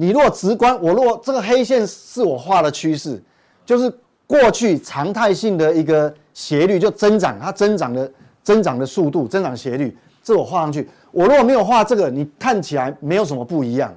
[0.00, 3.22] 你如果直观，我如果这个黑线是我画的趋势，
[3.66, 3.92] 就是
[4.26, 8.10] 过去常态性的一个斜率就增长，它增长的
[8.42, 10.88] 增长的速度，增长斜率，这我画上去。
[11.12, 13.94] 我如果没有画这个，你看起来没有什么不一样。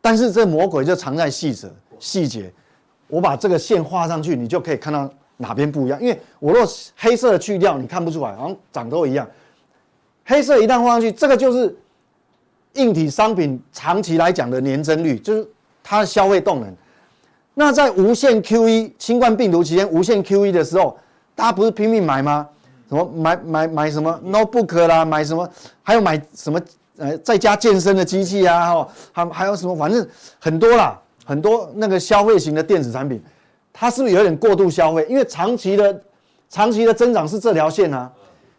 [0.00, 2.52] 但是这魔鬼就藏在细则细节，
[3.08, 6.00] 我把这个线画上去，你就可以看到哪边不一样。
[6.00, 6.64] 因为我若
[6.96, 9.28] 黑色的去掉，你看不出来，好像长都一样。
[10.24, 11.76] 黑色一旦画上去，这个就是
[12.74, 15.46] 硬体商品长期来讲的年增率，就是
[15.82, 16.74] 它的消费动能。
[17.54, 20.96] 那在无限 QE 新冠病毒期间无限 QE 的时候，
[21.34, 22.48] 大家不是拼命买吗？
[22.88, 25.48] 什么买买买什么 notebook 啦，买什么，
[25.82, 26.60] 还有买什么？
[26.96, 29.74] 呃，在家健身的机器啊，哈，还还有什么？
[29.74, 30.06] 反正
[30.38, 33.20] 很多啦，很多那个消费型的电子产品，
[33.72, 35.04] 它是不是有点过度消费？
[35.08, 36.00] 因为长期的
[36.48, 38.08] 长期的增长是这条线啊，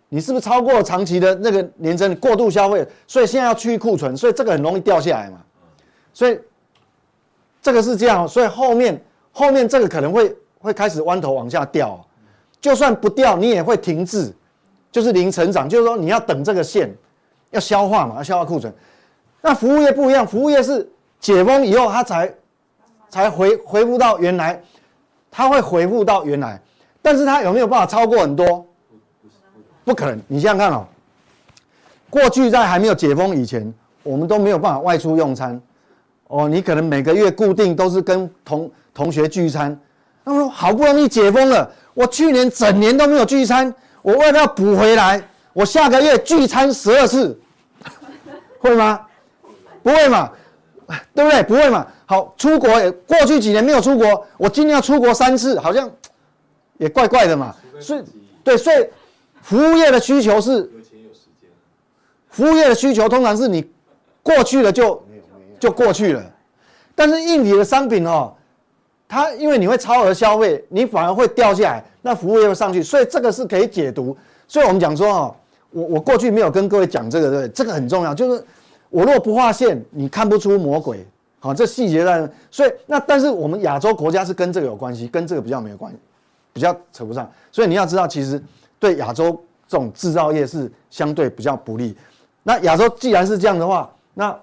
[0.10, 2.86] 你是不是超过长期的那个年增过度消费？
[3.08, 5.38] 所以现在要去库存，所以这个很容易掉下来嘛。
[6.13, 6.39] 所以
[7.62, 12.06] 这个是这样，所以后面后面这个可能会会开始弯头往下掉，
[12.62, 14.34] 就算不掉，你也会停滞，
[14.91, 16.94] 就是零成长，就是说你要等这个线。
[17.52, 18.74] 要消化嘛，要消化库存。
[19.39, 20.86] 那服务业不一样，服务业是
[21.22, 22.34] 解封以后，它才
[23.08, 24.62] 才回恢复到原来，
[25.32, 26.60] 它会恢复到原来，
[27.02, 28.64] 但是它有没有办法超过很多？
[29.86, 30.19] 不可能。
[30.28, 30.86] 你想想看哦，
[32.10, 35.62] 过去在还没有解封以前，我们都没有办法外出用餐。
[36.28, 39.80] 哦，你可能每个月固定都是跟同同学聚餐。
[40.24, 45.24] 那么好不容易解封了，我去年整年都没有聚餐，我为了要补回来。
[45.54, 47.39] 我下个月聚餐十二次，
[48.60, 49.00] 会吗？
[49.84, 50.30] 不会嘛，
[51.13, 51.43] 对不对？
[51.43, 51.86] 不会嘛。
[52.08, 55.89] 好，出国也过去几年没有出国，我今年要出国三次，好像
[56.78, 57.56] 也怪怪的嘛。
[57.80, 58.04] 所以，
[58.43, 58.86] 对，所以
[59.45, 60.67] 服务业的需求是，
[62.29, 63.63] 服务业的需求通常是你
[64.23, 65.01] 过去了就
[65.60, 66.23] 就过去了，
[66.95, 68.34] 但是硬体的商品哦，
[69.08, 74.17] 它因为你会超额消费，你反而会掉下来，那服务业会上去，所以这个是可以解读。
[74.47, 75.36] 所以我们讲说哦。
[75.71, 78.15] 我我过去没有跟各位讲这个，对，这个很重要。
[78.15, 78.41] 就是
[78.89, 81.05] 我如果不画线，你看不出魔鬼。
[81.38, 82.31] 好，这细节在。
[82.49, 85.99] 所以那但是我们亚洲国家是跟这个有关系，跟这个比较没有关系，
[86.53, 87.29] 比较扯不上。
[87.51, 88.41] 所以你要知道，其实
[88.86, 89.32] 对亚洲
[89.67, 91.98] 这种制造业是相对比较不利。
[92.43, 94.38] 那亚洲既然是这样的话，那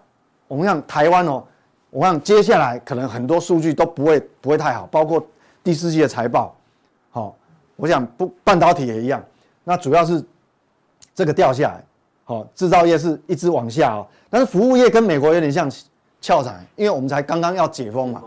[0.49, 1.45] 我们像台湾哦，
[1.91, 5.25] 我看接下来可能很多数据都不会不会太好，包括
[5.63, 6.55] 第四季的财报。
[7.11, 7.37] 好，
[7.77, 9.23] 我想不半导体也一样。
[9.65, 10.23] 那主要是。
[11.15, 11.85] 这个掉下来，
[12.25, 15.71] 好，制造业是一直往下哦，但是服务业跟美国有点像
[16.23, 18.23] 翘惨，因为我们才刚刚要解封嘛，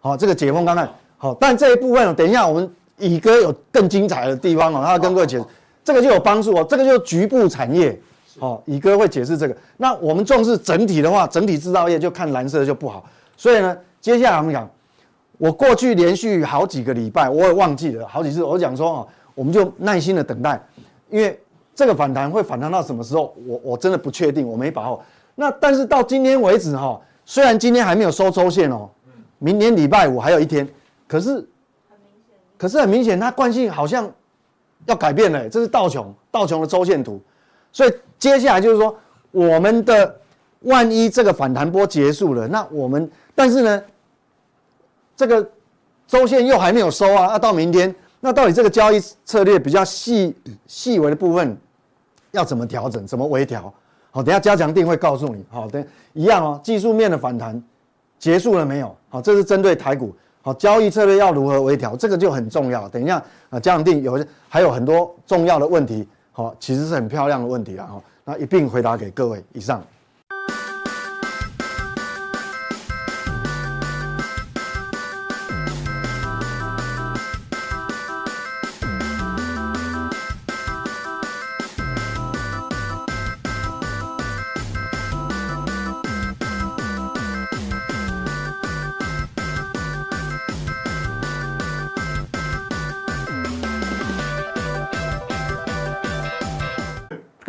[0.00, 0.86] 好，这个解封刚刚
[1.16, 5.44] 好，但这一部分等一下我们乙哥有更精彩的地方哦，他要跟各位解释，
[5.82, 7.98] 这个就有帮助哦，这个就是局部产业，
[8.38, 9.56] 哦，乙哥会解释这个。
[9.76, 13.04] 那我们重视整体的话，整体制造业就看蓝色就不好，
[13.36, 14.68] 所以呢，接下来我们讲，
[15.38, 20.62] 我过去连续好几个礼拜我也忘记了好几次，我讲说哦，我们就耐心的等待，
[21.08, 21.38] 因为。
[21.72, 23.34] 这个反弹会反弹到什么时候？
[23.46, 25.02] 我我真的不确定，我没把握。
[25.34, 28.86] 那但是到今天为止哈，虽然今天还没有收周线哦，
[29.38, 30.68] 明年礼拜五还有一天，
[31.08, 31.42] 可是，
[32.60, 34.06] 可是很明显，它惯性好像
[34.84, 35.48] 要改变了。
[35.48, 37.18] 这是道琼道琼的周线图，
[37.72, 38.94] 所以接下来就是说，
[39.30, 40.14] 我们的
[40.60, 43.82] 万一这个反弹波结束了，那我们但是呢，
[45.16, 45.50] 这个
[46.06, 51.56] 周线又还没有收啊，要到明天，那到底这个交易策略比较细细微的部分？
[52.32, 53.06] 要怎么调整？
[53.06, 53.72] 怎么微调？
[54.10, 55.42] 好，等下加强定会告诉你。
[55.50, 56.60] 好，等一样哦。
[56.62, 57.60] 技术面的反弹
[58.18, 58.94] 结束了没有？
[59.08, 60.14] 好，这是针对台股。
[60.42, 61.96] 好，交易策略要如何微调？
[61.96, 62.88] 这个就很重要。
[62.88, 66.08] 等一下啊，加强錠有还有很多重要的问题。
[66.32, 67.86] 好，其实是很漂亮的问题啊。
[67.86, 69.44] 好，那一并回答给各位。
[69.52, 69.82] 以上。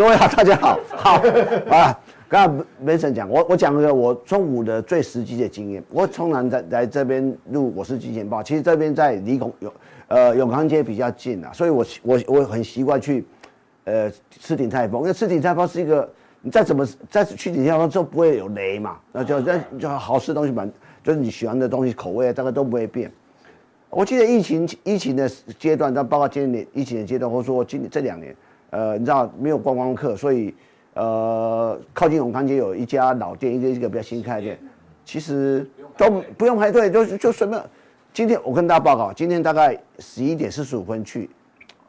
[0.02, 1.22] 各位好，大家好，好
[1.70, 1.96] 啊。
[2.28, 5.84] 刚刚梅森讲，我我讲个我中午的最实际的经验。
[5.92, 9.74] 我从南在来这边录我是金钱豹，其实这边在离永永
[10.08, 13.24] 呃永康街比较近啊，所以我我我很习惯去
[13.84, 16.12] 呃吃鼎泰丰，因为吃鼎泰丰是一个
[16.42, 20.68] 你再怎么再去鼎泰丰就不会有雷嘛，那就那就好吃的东西嘛，
[21.04, 23.12] 就是你喜欢的东西口味大概都不会变。
[23.92, 28.36] 我记得疫情疫情的阶段，但包括今年疫情的阶段，或者说今年这两年。
[28.72, 30.54] 呃，你知道没有观光客，所以
[30.96, 34.60] 呃，靠近永康街有一家老店，一个一个比较新开的店，
[35.06, 37.62] 其实都不用排队，就就随便。
[38.14, 41.30] 今天我跟大家报告，今天大概十一点四十五分去，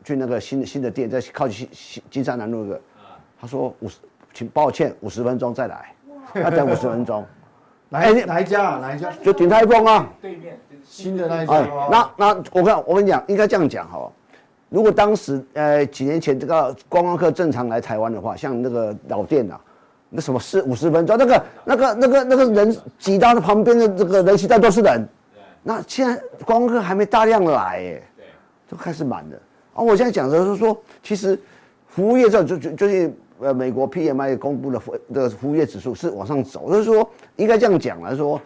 [0.04, 2.80] 去那个新的新的店，在靠近新金山南路那个，
[3.40, 3.98] 他说五十，
[4.32, 5.94] 请抱歉，五十分钟再来，
[6.34, 7.24] 要等五十分钟。
[7.88, 8.78] 哪一哪一家啊？
[8.80, 9.12] 哪一家？
[9.22, 10.08] 就鼎泰丰啊。
[10.20, 11.54] 对面新的那一家。
[11.54, 14.10] 哎，那那我看我跟你讲，应该这样讲哈。
[14.72, 19.60] 如果当时呃几年前这个观光客正常来台湾的话，像那个老店啊，
[20.08, 25.06] 那什么四五十分钟，那个那个那个那个人挤到那旁边的这个人行道都是人。
[25.62, 28.02] 那现在观光客还没大量来哎，
[28.70, 29.36] 就开始满了。
[29.74, 31.38] 啊，我现在讲的是说，其实
[31.86, 37.06] 服务业这就就最近呃美国 PMI 公布的服的服务业指数是往上走，就是说
[37.36, 38.40] 应该这样讲来说，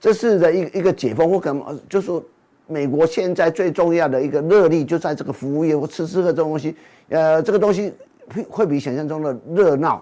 [0.00, 2.22] 这是的一一个解封或干嘛，就是说。
[2.70, 6.76] 美国现在最重要的一个热力就在这个服务业或吃吃喝这种东西，
[7.08, 7.92] 呃，这个东西
[8.32, 10.00] 会会比想象中的热闹，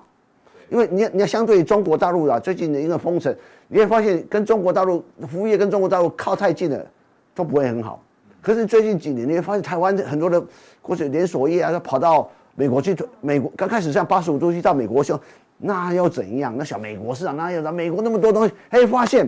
[0.69, 3.35] 因为你要你要相对于中国大陆啊，最近的一个封城，
[3.69, 6.87] 你会发现跟中国大陆服务业跟中国大陆靠太近了，
[7.35, 8.03] 都不会很好。
[8.43, 10.45] 可是最近几年你会发现台湾很多的
[10.83, 15.15] 或者连锁业啊，都跑到美国去，美国刚开始像八十五度去到美国去，
[15.57, 16.55] 那又怎样？
[16.55, 19.27] 那小美国市场那有美国那么多东西，哎，发现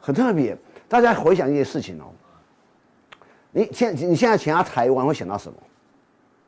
[0.00, 0.56] 很特别。
[0.88, 2.04] 大家回想一件事情哦，
[3.50, 5.58] 你现你现在想到台湾会想到什么？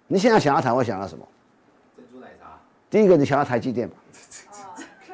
[0.06, 1.24] 你现在想到台湾会想到什么？
[1.96, 2.58] 珍珠奶茶。
[2.88, 3.94] 第一个你想到台积电嘛？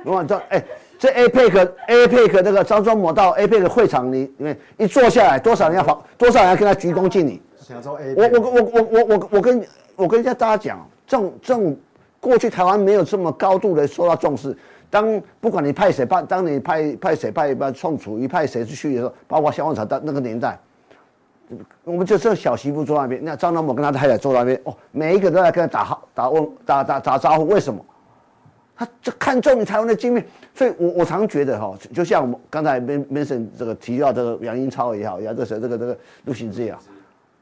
[0.04, 0.64] 如果这哎，
[0.98, 7.40] 这 APEC APEC 那个张忠谋到 APEC 会场里面一坐下来，多少人要防，多少人要跟他鞠躬敬礼？
[8.16, 11.74] 我我我我我我我跟我跟大家讲，这种这种
[12.20, 14.56] 过去台湾没有这么高度的受到重视。
[14.90, 20.59] 当不管你派谁派，当你派派谁派派宋楚瑜派谁去的时候，包括萧煌奇那个年代，
[21.85, 27.85] 我们就这小媳妇坐那边，那张忠谋跟他太太坐那边，哦，每一个都在跟他打好打问打打打招呼，为什么？
[28.77, 36.81] 他就看中你台湾的经面，所以我我常觉得哈，就像我们刚才 mention 这个提到这个杨英超也好，也这个这个这个陆行之也好，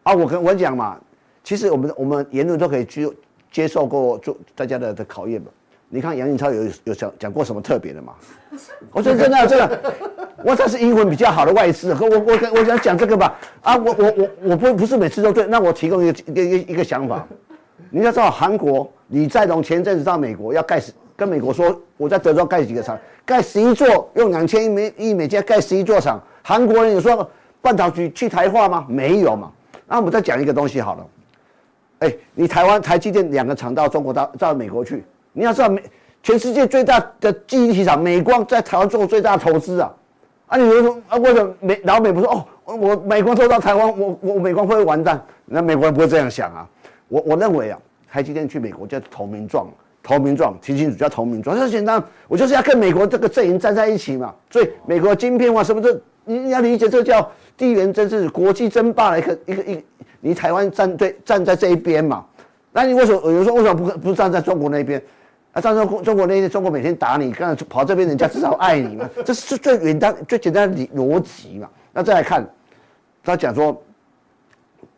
[0.03, 1.01] 啊，我跟我讲嘛，
[1.43, 3.11] 其实我们我们言论都可以去
[3.51, 5.49] 接受过做大家的的考验嘛。
[5.95, 8.15] 你看杨颖超有有讲讲过什么特别的吗？
[8.93, 9.95] 我说真的真的，
[10.43, 13.39] 我这是英文比较好的外资，我我我想讲这个吧。
[13.61, 17.27] 啊，我我我我不不是每次都对，那我提供一个一个一个一个想法。
[17.91, 20.81] 你要知道韩国李在镕前阵子到美国要盖，
[21.15, 26.19] 跟美国说我在德州盖几个厂，盖十一座，用两千亿美亿美金盖十一座厂。
[26.43, 28.87] 韩国人有说半导体去台化吗？
[28.89, 29.53] 没有嘛。
[29.87, 31.07] 那我们再讲一个东西好了。
[31.99, 35.05] 哎，你台湾台积电两个厂到中国到到美国去。
[35.33, 35.83] 你要知道，美
[36.23, 39.93] 全世界最大的记忆体厂美光在台湾做最大的投资啊！
[40.47, 42.77] 啊，你说啊，为什么美老美不说哦？
[42.77, 45.21] 我美光做到台湾，我我美光会不会完蛋？
[45.47, 46.69] 那美国人不会这样想啊！
[47.09, 47.79] 我我认为啊，
[48.11, 49.67] 台积电去美国叫投名状，
[50.03, 54.35] 投名状，提清楚叫投名状，很简单，我就是要跟美国这个阵营站在一起嘛。
[54.51, 59.83] 所以美国晶片化什么的，你你要理解这叫地缘政治、国际争霸的一个一个一个，
[60.21, 62.25] 你台湾站对站在这一边嘛？
[62.73, 65.03] 那你为什么有人说为什么不不站在中国那边？
[65.53, 71.69] 啊，照说中国那些中国每天打你，刚才跑这边，人家至少爱你嘛， 这是最简单、最简单的逻辑嘛。
[71.93, 72.49] 那再来看，
[73.23, 73.83] 他讲说，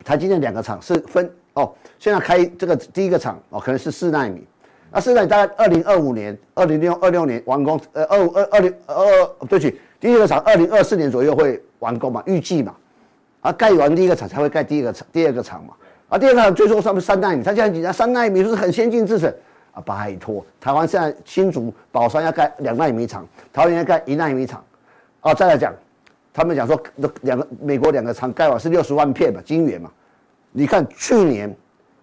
[0.04, 4.46] 台积电两个厂是分哦，现在开这个第一个厂哦，可能是四纳米，
[4.92, 12.72] 那四纳米大概二零二五年、二零六二六年完工，呃，二五二二零二二，对不起，第一个厂二零二四年左右会完工嘛，预计嘛，
[13.40, 15.74] 啊，盖完第一个厂才会盖第一个厂、第二个厂嘛，
[16.10, 19.34] 啊，第二个厂最终上面三纳米，他现在讲三纳米是很先进制程。
[19.74, 24.64] 啊，拜托，台湾现在新竹宝山要盖两纳米厂，桃园要盖一纳米厂，
[25.20, 25.74] 哦，再来讲，
[26.32, 29.90] 他们讲说那两个美国两个厂盖完是六十万片嘛，晶圆嘛，
[30.52, 31.52] 你看去年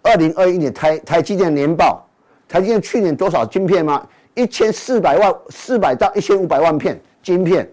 [0.03, 2.05] 二零二一年台台积电年报，
[2.45, 4.05] 台积电去年多少晶片吗？
[4.35, 7.65] 一千四百万，四百到一千五百万片晶片，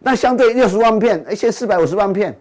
[0.00, 2.36] 那相对六十万片，一千四百五十万片，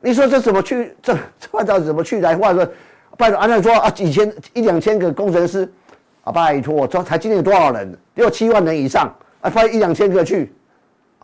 [0.00, 2.54] 你说这怎么去这这半导体怎么去来换？
[2.54, 2.66] 说
[3.18, 5.70] 拜托，按照说啊，几千一两千个工程师。
[6.24, 7.96] 啊，拜托，这台积电有多少人？
[8.14, 10.52] 六七万人以上，啊，发一两千个去，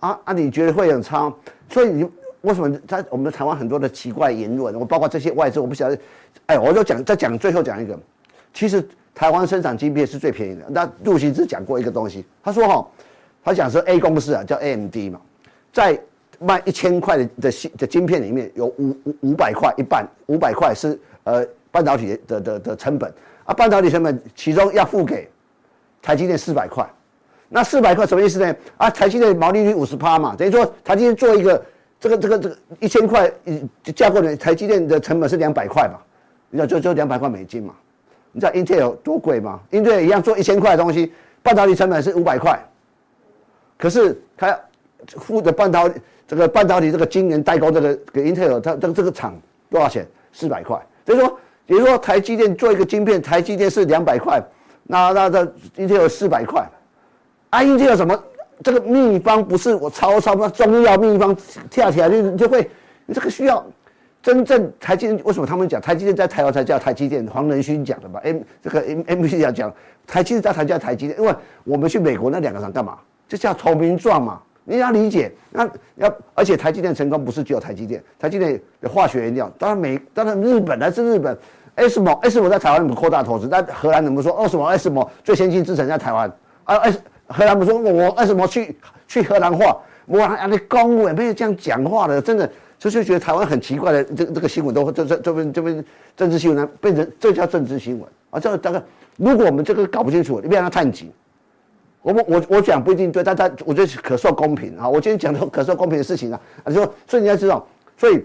[0.00, 1.32] 啊啊，你觉得会很差？
[1.70, 4.74] 所以你为什么在我们的台湾很多的奇怪言论？
[4.74, 5.98] 我包括这些外资，我不晓得。
[6.46, 7.98] 哎，我就讲再讲最后讲一个，
[8.52, 10.64] 其实台湾生产晶片是最便宜的。
[10.68, 12.86] 那陆行之讲过一个东西，他说哈，
[13.44, 15.20] 他讲说 A 公司啊叫 AMD 嘛，
[15.72, 16.00] 在
[16.40, 23.12] 卖一千块的的的晶片里面有五五五百块一半，五百块是呃半导体的的，的成本。
[23.48, 25.26] 啊，半导体成本其中要付给
[26.02, 26.86] 台积电四百块，
[27.48, 28.54] 那四百块什么意思呢？
[28.76, 31.64] 啊，台积电毛利率五十趴嘛，等于说台积电做一个
[31.98, 35.98] 这个这个这个一千块，嗯，架构的台积电的成本是两百块嘛，
[36.50, 37.74] 你要就就两百块美金嘛，
[38.32, 41.10] 你知道 Intel 多贵吗？Intel 一样做一千块的东西，
[41.42, 42.62] 半导体成本是五百块，
[43.78, 44.60] 可是它
[45.06, 45.88] 付的半导
[46.26, 49.34] 这个半导体这个晶圆代工这个给 Intel 它这个这个厂
[49.70, 50.06] 多少钱？
[50.32, 50.78] 四百块。
[51.06, 54.42] 所以说，比如说台积电做一个晶片，台积电是两百块，
[54.84, 55.46] 那那那
[55.76, 56.66] Intel 四百块。
[57.50, 58.18] 啊，Intel 什么？
[58.64, 61.36] 这个秘方不是我抄抄那中药秘方
[61.70, 62.68] 跳起来就就会，
[63.04, 63.62] 你这个需要。
[64.20, 67.24] 真正台积电为什么他们讲台积电在台湾才叫台积电？
[67.28, 69.72] 黄仁勋讲的吧？M 这个 M M C 讲
[70.06, 71.32] 台积电在台叫台积电，因为
[71.64, 72.98] 我们去美国那两个厂干嘛？
[73.28, 74.40] 就叫投名状嘛。
[74.64, 81.34] 你要理解，那要而且台积电成功不是只有台积电，台积电的化学原料，当然美当然日本来自日本
[81.78, 83.48] S 模 S 模在台湾怎么扩大投资？
[83.48, 84.32] 但荷兰怎么说？
[84.42, 86.30] 为什么 ASML 最先进制程在台湾？
[86.64, 88.76] 啊 S 荷兰不说我 S 模去
[89.06, 89.78] 去荷兰化？
[90.06, 92.50] 我还你公务也没有这样讲话的，真的。
[92.80, 95.84] 所以就觉得台湾很奇怪的，这这个新闻都这这这边这边
[96.16, 98.38] 政治新闻呢，变成这叫政治新闻啊！
[98.38, 98.80] 这个大概
[99.16, 101.10] 如果我们这个搞不清楚，你别让他探紧。
[102.02, 104.88] 我们我我讲不一定对，但但我觉得可受公平啊！
[104.88, 107.66] 我今天讲的可受公平的事情啊，啊，就说所以你要知道，
[107.96, 108.24] 所以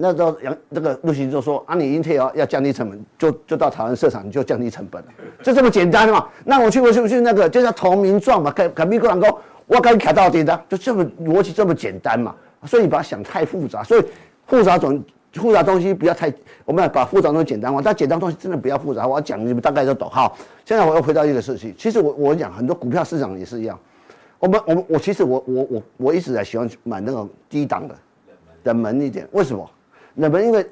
[0.00, 5.08] 那时候杨这个陆行就说啊，你 Intel 要降低成本，就就到台湾设厂，你就降低成本了，
[5.42, 6.28] 就这么简单的嘛？
[6.44, 8.48] 那我去我去不去那个就叫投名状嘛？
[8.52, 9.26] 改改名过两个，
[9.66, 12.32] 我改卡到底的，就这么逻辑这么简单嘛？
[12.64, 14.04] 所以你把它想太复杂，所以
[14.46, 16.32] 复杂总复杂东西不要太，
[16.64, 17.82] 我们要把复杂东西简单化。
[17.82, 20.08] 但简单东西真的不要复杂，我要讲你们大概都懂。
[20.08, 23.76] 好，现在我又回到一个事情，其实我我讲很多股票市场也是一样，
[24.38, 27.94] 我们我们我其实我我我我一直在喜欢买那种低档的，
[28.62, 29.26] 冷门一点。
[29.32, 29.68] 为什么？
[30.18, 30.64] 冷门因为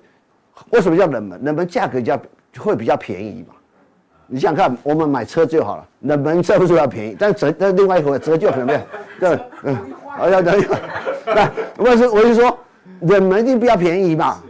[0.71, 1.45] 为什么叫冷门？
[1.45, 2.21] 冷门价格比较
[2.59, 3.55] 会比较便宜嘛。
[4.29, 8.81] 你想想看，我们买车就好了，冷门车不是要便宜，但折那另外一回折旧可能没有，
[9.19, 9.77] 对，嗯。
[10.19, 10.81] 啊，要等一下，
[11.27, 12.59] 那我是我是说，
[13.01, 14.43] 冷门一定比较便宜嘛，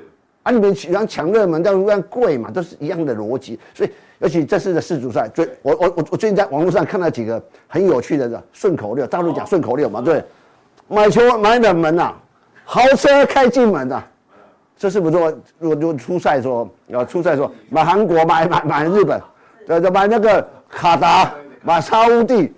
[0.45, 3.59] 啊，你们喜欢抢热门，但是一样贵嘛，都是一样的逻辑。
[3.75, 3.91] 所以，
[4.21, 10.25] 尤其这次的世足赛，最我我我我最近在网络上看到几个很有趣的顺口溜，大陆讲顺口溜嘛，对，
[10.87, 12.15] 买球买冷门呐，
[12.65, 14.05] 豪车开进门呐，
[14.77, 19.21] 这是不是说，如果就出赛说，啊出赛说买韩国买买买日本，
[19.67, 22.53] 对，就买那个卡达买沙乌地，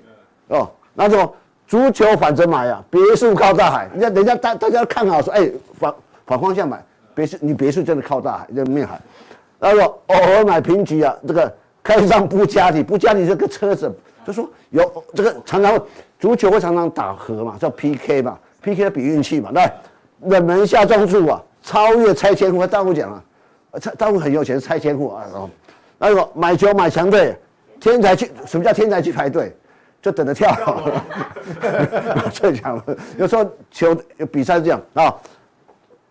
[0.49, 1.35] 哦，那就。
[1.69, 3.91] 足球反着买啊，别墅靠大海。
[3.93, 5.95] 人家人家大大家看好说，哎、反
[6.25, 6.83] 反方向买
[7.15, 8.99] 别墅，你别墅真的靠大海，在面海。
[9.61, 13.95] 他说偶尔买平局啊，这个开上布加迪，布加迪这个车子，
[14.27, 15.79] 就说有这个常常
[16.19, 19.51] 足球会常常打和嘛，叫 PK 嘛，PK 比运气嘛。
[19.53, 19.71] 来，
[20.21, 22.67] 冷门下中注啊，超越拆迁户。
[22.67, 23.23] 大陆讲啊，
[23.79, 25.27] 拆大陆很有钱，拆迁户啊。
[25.99, 27.37] 那个买球买强队，
[27.79, 29.55] 天才去，什么叫天才去排队？
[30.01, 30.57] 就等着跳，
[32.33, 32.83] 最强。
[33.19, 33.95] 有时候球
[34.33, 35.15] 比赛是这样啊，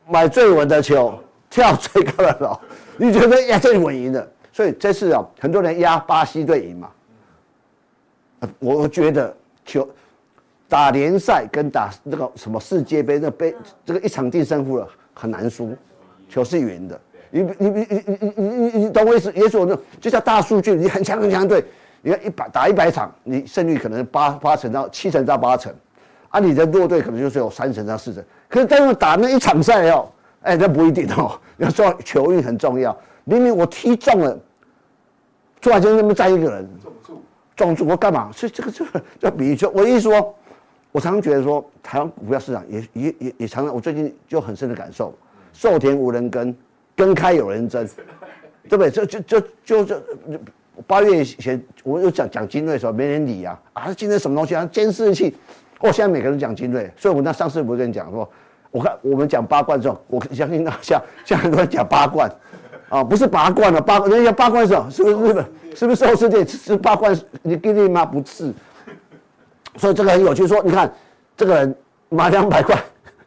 [0.08, 1.18] 买最稳的球，
[1.49, 2.60] 跳最高的楼，
[2.95, 4.32] 你觉得压最稳赢的。
[4.51, 6.91] 所以这次啊，很多人压巴西队赢嘛。
[8.60, 9.36] 我觉得
[9.66, 9.89] 球
[10.70, 14.88] 打联赛跟打那个什么世界杯，那杯这个一场定胜负了，
[15.18, 15.76] 很难输，
[16.30, 16.99] 球是圆的。
[17.30, 19.34] 你你你你你你你懂我意思？
[19.34, 21.63] 也许我就就像大数据，你很强很强队，
[22.01, 25.74] 你看一百打一百场，你胜率可能八八成到七成到八成，
[26.30, 28.24] 啊，你的弱队可能就是有三成到四成。
[28.47, 30.07] 可是但是打那一场赛哦，
[30.41, 31.38] 哎、这，那不一定哦。
[31.57, 32.95] 要说球运很重要，
[33.26, 34.39] 明明我踢中了，
[35.59, 37.24] 突然间那么站一个人，撞住，
[37.55, 38.32] 撞住我干嘛？
[38.32, 40.34] 所以这个这个，就比如说，我一说。
[40.98, 45.14] 我常常觉得说，台湾股票市场也也也也常常，我最近就很深的感受，
[45.54, 46.56] 授田无人耕，
[46.95, 47.88] 耕开有人争，
[48.68, 48.89] 对不对？
[48.89, 50.02] 就就就就就。
[50.88, 53.93] 八月以前，我有讲讲精锐的时候，没人理啊啊！
[53.93, 54.68] 精锐什么东西啊？
[54.72, 55.36] 监视器。
[55.82, 58.28] 哦，现在每个人讲精锐，所以我那上次不是跟你讲说，
[58.72, 62.28] 我看我们讲八冠之后，我相信那像像很多人讲八冠，
[62.89, 64.89] 啊，不是八冠了，八人家八冠是什么？
[64.89, 65.45] 是不是日本？
[65.76, 67.16] 是不是寿司店吃八冠？
[67.43, 68.52] 你给你妈不是？
[69.78, 70.92] 所以这个很有趣，说你看
[71.36, 71.76] 这个人
[72.10, 72.76] 买两百块，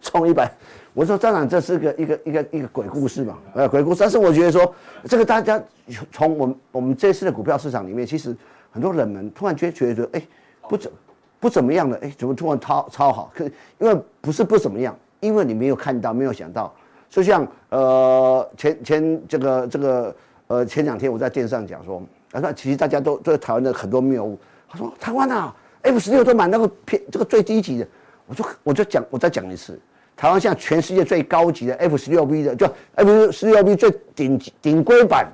[0.03, 0.51] 充一百。
[0.93, 4.01] 我说当然这是个一个一个一个鬼故事嘛，呃，鬼故事。
[4.01, 4.75] 但是我觉得说，
[5.05, 5.63] 这个大家
[6.11, 8.37] 从我们我们这次的股票市场里面，其实
[8.73, 10.23] 很多人们突然觉觉得，哎，
[10.69, 10.91] 不怎
[11.39, 13.31] 不怎么样的，哎，怎么突然超超好？
[13.33, 13.45] 可
[13.79, 16.75] 因为不是不怎么样，因为你没有看到，没有想到。
[17.09, 20.17] 就像呃前前这个这个
[20.49, 24.37] 呃前两天我在电视上讲说，他说其实大家都对台湾的很多谬误。
[24.69, 27.89] 他说台湾啊，F 十六都买那个偏这个最低级的，
[28.27, 29.79] 我就我就讲我再讲一次。
[30.17, 35.27] 台湾现在全世界最高级的 F 十六 V 的，就 F 十六 V 最顶级顶规版，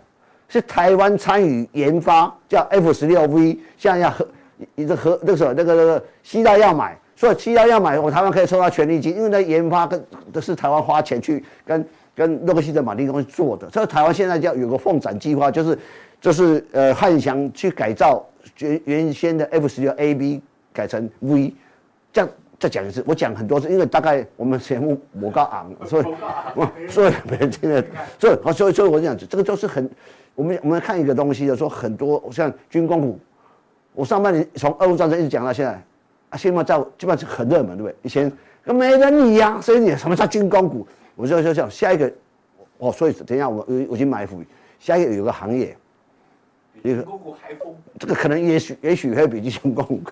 [0.48, 3.58] 是台湾参与研发，叫 F 十六 V。
[3.76, 4.28] 现在要和
[4.76, 11.84] 一个和那个什么那个那个西大要买，所以西大要买，我台湾可以抽到权利金，因为那研发跟都是台湾花钱去跟
[12.14, 13.68] 跟洛克希德马丁公司做的。
[13.70, 15.76] 所以台湾现在叫有个凤展计划，就是
[16.26, 18.20] 这是呃汉翔去改造
[18.58, 21.54] 原原先的 F 十六 AB 改成 V，
[22.12, 26.04] 这样再讲一次，我讲很多次，因为大概我们节目我高昂， 所以
[26.90, 27.80] 所以没人听得，
[28.18, 29.88] 所以所以所以我讲这个就是很，
[30.34, 33.20] 我们我们看一个东西的时候，很多像军工股，
[33.94, 35.80] 我上半年从俄乌战争一直讲到现在，
[36.30, 37.94] 啊，现在在基本上是很热门，对不对？
[38.02, 38.32] 以前
[38.64, 40.84] 没人理呀，所以你什么叫军工股？
[41.14, 42.12] 我就就想下一个，
[42.78, 44.42] 哦，所以等一下我我我已经埋伏，
[44.80, 45.76] 下一个有个行业。
[46.82, 50.02] 军工股还疯，这个可能也许也许会比军工股，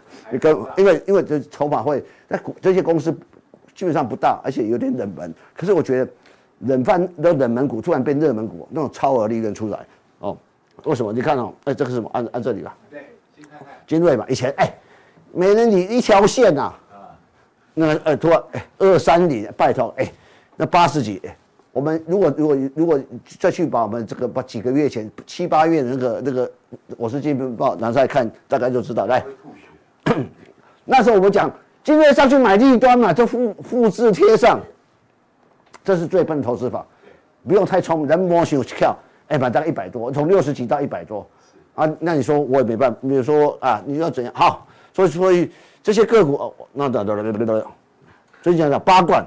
[0.41, 3.13] 跟因为因为这筹码会，那股这些公司
[3.75, 5.35] 基本上不大，而且有点冷门。
[5.55, 6.11] 可是我觉得
[6.61, 9.87] 冷饭的冷门股突然变热门股，那种超额利润出来
[10.19, 10.37] 哦。
[10.85, 11.13] 为什么？
[11.13, 12.11] 你看哦，哎，这个是什么？
[12.13, 12.77] 按按这里吧。
[12.91, 13.69] 对，金看看。
[13.87, 14.75] 精锐嘛，以前哎，
[15.33, 16.75] 每人你一条线呐、啊。
[16.93, 16.99] 啊。
[17.75, 20.13] 那个呃，突然哎，二三零，拜托哎，
[20.57, 21.21] 那八十几。
[21.75, 23.01] 我们如果如果如果
[23.41, 26.51] 再去把我们这个把几个月前七八月那个那个
[26.97, 29.07] 我是金报拿出来看，大概就知道。
[29.07, 29.25] 来，
[30.85, 31.53] 那时候我们讲
[31.83, 34.61] 今天上去买利端嘛，就复复制贴上，
[35.83, 36.87] 这是最笨的投资法，
[37.49, 38.97] 不用太聪明，人摸熊跳，
[39.27, 41.29] 哎，买大概一百多，从六十几到一百多，
[41.75, 44.33] 啊，那你说我也没办法，比如说啊，你要怎样？
[44.33, 45.51] 好，所以所以
[45.83, 47.67] 这些个股哦，那得得得得得，
[48.45, 49.27] 所以讲讲八冠。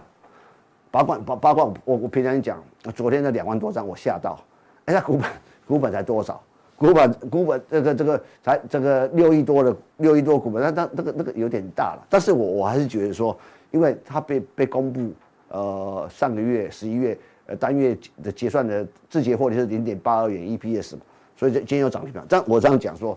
[0.97, 2.63] 八冠八八冠，我我平常讲，
[2.95, 4.39] 昨天的两万多张我吓到，
[4.85, 5.29] 哎呀，股本
[5.67, 6.41] 股本才多少？
[6.75, 12.03] 股本股本这个这个才这个六亿多的六亿多股本，那那那个那个有点大了。
[12.09, 13.37] 但是我我还是觉得说，
[13.69, 15.11] 因为它被被公布，
[15.49, 21.01] 呃，上个月十一月呃单月的结算的自结获利是零点八二元 EPS 嘛，
[21.35, 22.25] 所以今天又涨停板。
[22.27, 23.15] 但我这样讲说，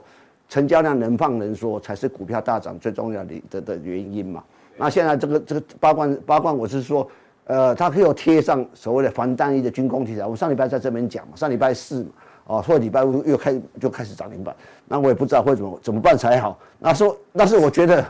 [0.51, 4.45] 成交量能放能缩才是股票大涨最重要的的的原因嘛。
[4.77, 7.11] 那现在这个这个八冠八冠，我是说。
[7.51, 10.25] 呃，它可以有贴上所谓的防弹衣的军工题材。
[10.25, 12.11] 我上礼拜在这边讲嘛，上礼拜四嘛，
[12.45, 14.55] 哦，或者礼拜五又开就开始涨停板。
[14.87, 16.57] 那我也不知道会怎么怎么办才好。
[16.79, 18.05] 那说，但是我觉得，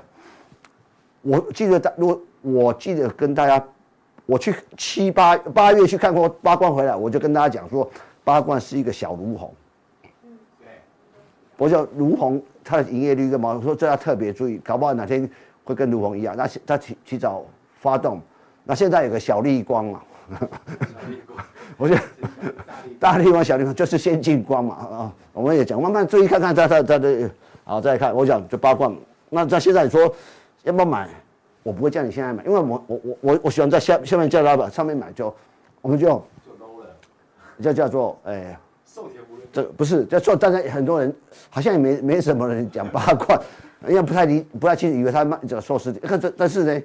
[1.22, 3.64] 我记得大，如果我记得跟大家，
[4.26, 7.91] 我去七八八月去看过八冠回来，我就跟大家讲说，
[8.22, 9.55] 八冠是一个小卢红。
[10.24, 10.68] 嗯，对。
[11.57, 15.26] 我叫卢红，它的营业率跟毛，我说这要特别注意，搞不好哪天
[15.64, 17.43] 会跟卢红一样，那他提提早
[17.78, 18.20] 发动。
[18.71, 20.01] 那现在有个小立光嘛，
[21.77, 22.01] 我觉得
[23.01, 27.29] 大立光、小立光就是先进光嘛啊，我们也讲慢慢注意看看它它它的，
[27.64, 28.95] 好再看我讲就八冠，
[29.29, 30.03] 那在现在你说
[30.62, 31.09] 要不要买？
[31.64, 35.35] 我不会叫你现在买，因为我我我我我喜欢在下下面叫老板上面买就，
[35.83, 36.87] 我们就就 low 了，
[37.61, 38.57] 叫叫做哎，
[38.87, 41.12] 寿田无这不是叫做，大家很多人
[41.49, 43.37] 好像也没没什么人讲八卦，
[43.89, 45.93] 因为不太理不太清楚，以为他卖这个寿司，
[46.37, 46.81] 但是呢，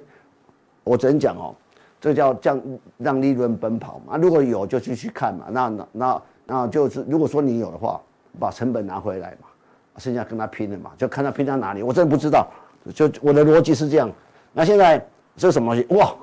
[0.82, 1.54] 我只能讲哦。
[2.00, 2.60] 这叫降
[2.98, 4.16] 让利润奔跑嘛？
[4.16, 5.46] 如果有就继续看嘛。
[5.50, 8.00] 那那那那就是如果说你有的话，
[8.38, 9.48] 把成本拿回来嘛，
[9.96, 11.82] 剩下跟他拼了嘛，就看他拼到哪里。
[11.82, 12.46] 我真的不知道，
[12.94, 14.10] 就我的逻辑是这样。
[14.52, 14.98] 那现在
[15.36, 15.94] 这是什么东西？
[15.94, 16.14] 哇，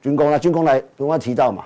[0.00, 1.64] 军工啊，军工来刚刚提到嘛。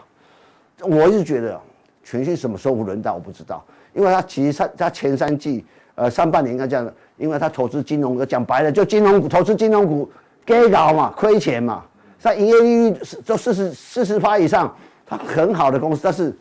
[0.83, 1.59] 我一直觉得
[2.03, 10.11] 全讯什么时候轮到我不知道，因为他其实他他前三季呃上半年应该这样，因为他投资金融股，讲白了就金融股投资金融股，
[10.45, 11.85] 给搞嘛，亏钱嘛。
[12.25, 16.01] 在营业利率就四十四十趴以上，它很好的公司。
[16.03, 16.35] 但是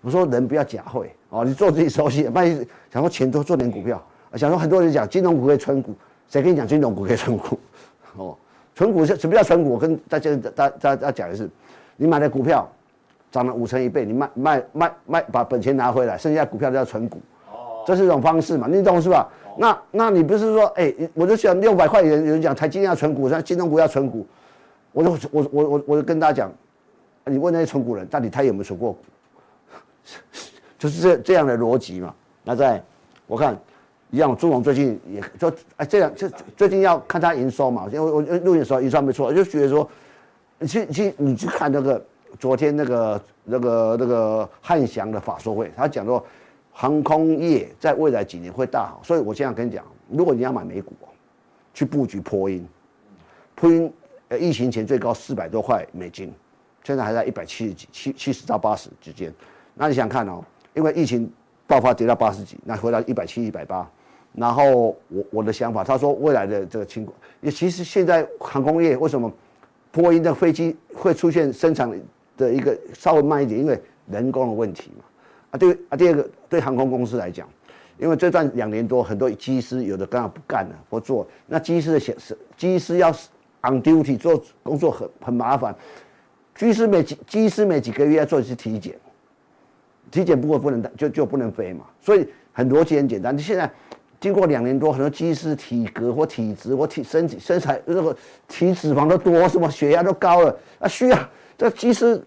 [0.00, 2.26] 我说人不要假会哦，你做自己熟悉。
[2.28, 5.94] 万一想说钱多做点股票，想说很多人讲金融股可以存股，
[6.26, 7.60] 谁跟你讲金融股可以存股？
[8.16, 8.34] 哦，
[8.74, 9.72] 存股是什么叫存股？
[9.72, 11.46] 我跟大家大大家讲的是，
[11.98, 12.66] 你买的股票
[13.30, 17.20] 涨了五成一倍，你卖卖卖卖把本钱拿回来，剩下股票都要存股。
[17.52, 18.66] 哦，这是一种方式嘛？
[18.70, 19.28] 你懂是吧？
[19.58, 24.26] 那那你不是说哎，我就想六百块钱有人讲台积电要存股，像金融股要存股。
[24.96, 26.52] 我就我我我我就跟大家讲，
[27.26, 28.98] 你问那些存股人，到底他有没有存过股？
[30.78, 32.14] 就是这这样的逻辑嘛。
[32.42, 32.82] 那在
[33.26, 33.54] 我看，
[34.10, 36.26] 一样，朱总最近也就哎这样，就
[36.56, 37.86] 最近要看他营收嘛。
[37.92, 39.86] 因为我录音的时候营收没错，我就觉得说，
[40.58, 42.02] 你去去你去看那个
[42.38, 46.24] 昨天那个那个那个汉翔的法说会，他讲说
[46.72, 48.98] 航空业在未来几年会大好。
[49.04, 50.94] 所以我现在跟你讲，如果你要买美股，
[51.74, 52.66] 去布局波音，
[53.54, 53.92] 波音。
[54.28, 56.34] 呃，疫情前最高四百多块美金，
[56.82, 59.32] 现在还在一百七十几、七七十到八十之间。
[59.74, 60.42] 那你想看哦，
[60.74, 61.30] 因为疫情
[61.64, 63.88] 爆发跌到八十几，那回到一百七、一百八。
[64.32, 69.32] 然后我我的想法，他说未来的这个情况，也其实现在航空业为什么
[69.92, 71.88] 波音的飞机会出现生产
[72.36, 75.04] 的一个稍微慢一点，因为人工的问题嘛。
[75.52, 77.48] 啊，对啊，第二个对航空公司来讲，
[77.96, 83.14] 因为这段两年多，很多机师有的刚好不干了，不做，那机师的显示，机师要。
[83.68, 85.74] On duty 做工作很很麻烦，
[86.54, 88.94] 机师每几机师每几个月要做一次体检，
[90.10, 93.36] 体检不过不能就就不能飞嘛，所以很逻辑很简单。
[93.36, 93.70] 你现在
[94.20, 98.16] 经过两年多，很多机师体格或体质或体身体身材那个
[98.48, 101.18] 体脂肪都多，什么血压都高了啊，需要
[101.58, 102.22] 这机师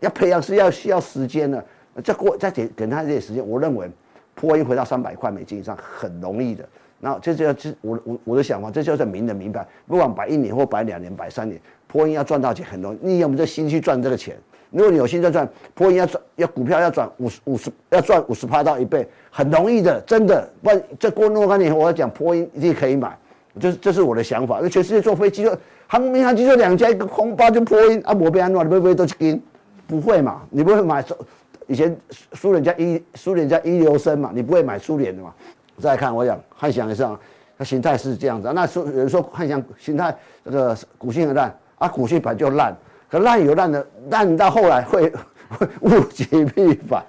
[0.00, 1.64] 要培养是要需要时间的。
[2.02, 3.88] 再过再给给他这些时间，我认为
[4.34, 6.68] 波音回到三百块美金以上很容易的。
[7.04, 12.98] 然后这就要我我我的想法，这就是明的明白，不管摆一年或摆两年、摆三年，波音要赚到钱很容易。
[13.02, 14.34] 你有没有这心去赚这个钱？
[14.70, 20.48] 如果你有心在赚，波音要赚要股票要赚五十五十要赚五十趴到一倍，很容易的，真的。
[20.62, 23.14] 不然这过若干年，我要讲波音一定可以买，
[23.60, 24.56] 这是这是我的想法。
[24.56, 25.54] 因为全世界坐飞机就
[25.86, 29.42] 航民航机就两家，一个空巴就波音啊，摩边安诺，你会不会都去跟？
[29.86, 30.40] 不会嘛？
[30.48, 31.04] 你不会买
[31.66, 31.94] 以前
[32.32, 34.30] 苏联加一苏联家一流生嘛？
[34.34, 35.32] 你不会买苏联的嘛？
[35.80, 37.18] 再看，我讲汉翔也是啊，
[37.58, 38.50] 它形态是这样子。
[38.54, 40.14] 那说有人说汉翔形态
[40.44, 42.76] 这个股性很烂啊，股性本来就烂，
[43.10, 45.12] 可烂有烂的，烂到后来会
[45.50, 47.04] 会物极必反，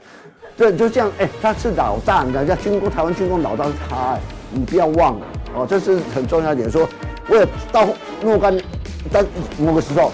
[0.57, 1.11] 对，就这样。
[1.19, 4.19] 哎、他是老大，人家，军工，台湾军工老大是他、欸，
[4.51, 6.69] 你不要忘了哦，这是很重要一点。
[6.69, 6.87] 说
[7.29, 7.87] 为了到
[8.21, 8.55] 若干
[9.11, 9.25] 但
[9.57, 10.11] 某个时候，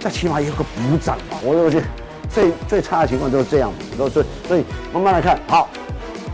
[0.00, 1.38] 他起码有个补涨嘛。
[1.44, 1.82] 我认为
[2.30, 5.68] 最最差的情况就是这样，所以所以慢慢来看，好。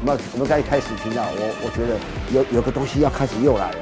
[0.05, 1.97] 我们我们该开始听到我，我觉得
[2.31, 3.77] 有有个东西要开始又来了，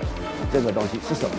[0.53, 1.35] 这个东西是什么？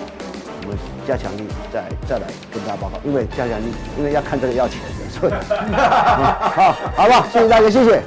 [0.64, 0.78] 我们
[1.08, 5.34] 加强力再再来跟大家报告，因为加强力，因为要看这个要钱的，所以
[5.74, 8.04] 好，好吧，谢谢大家，谢谢。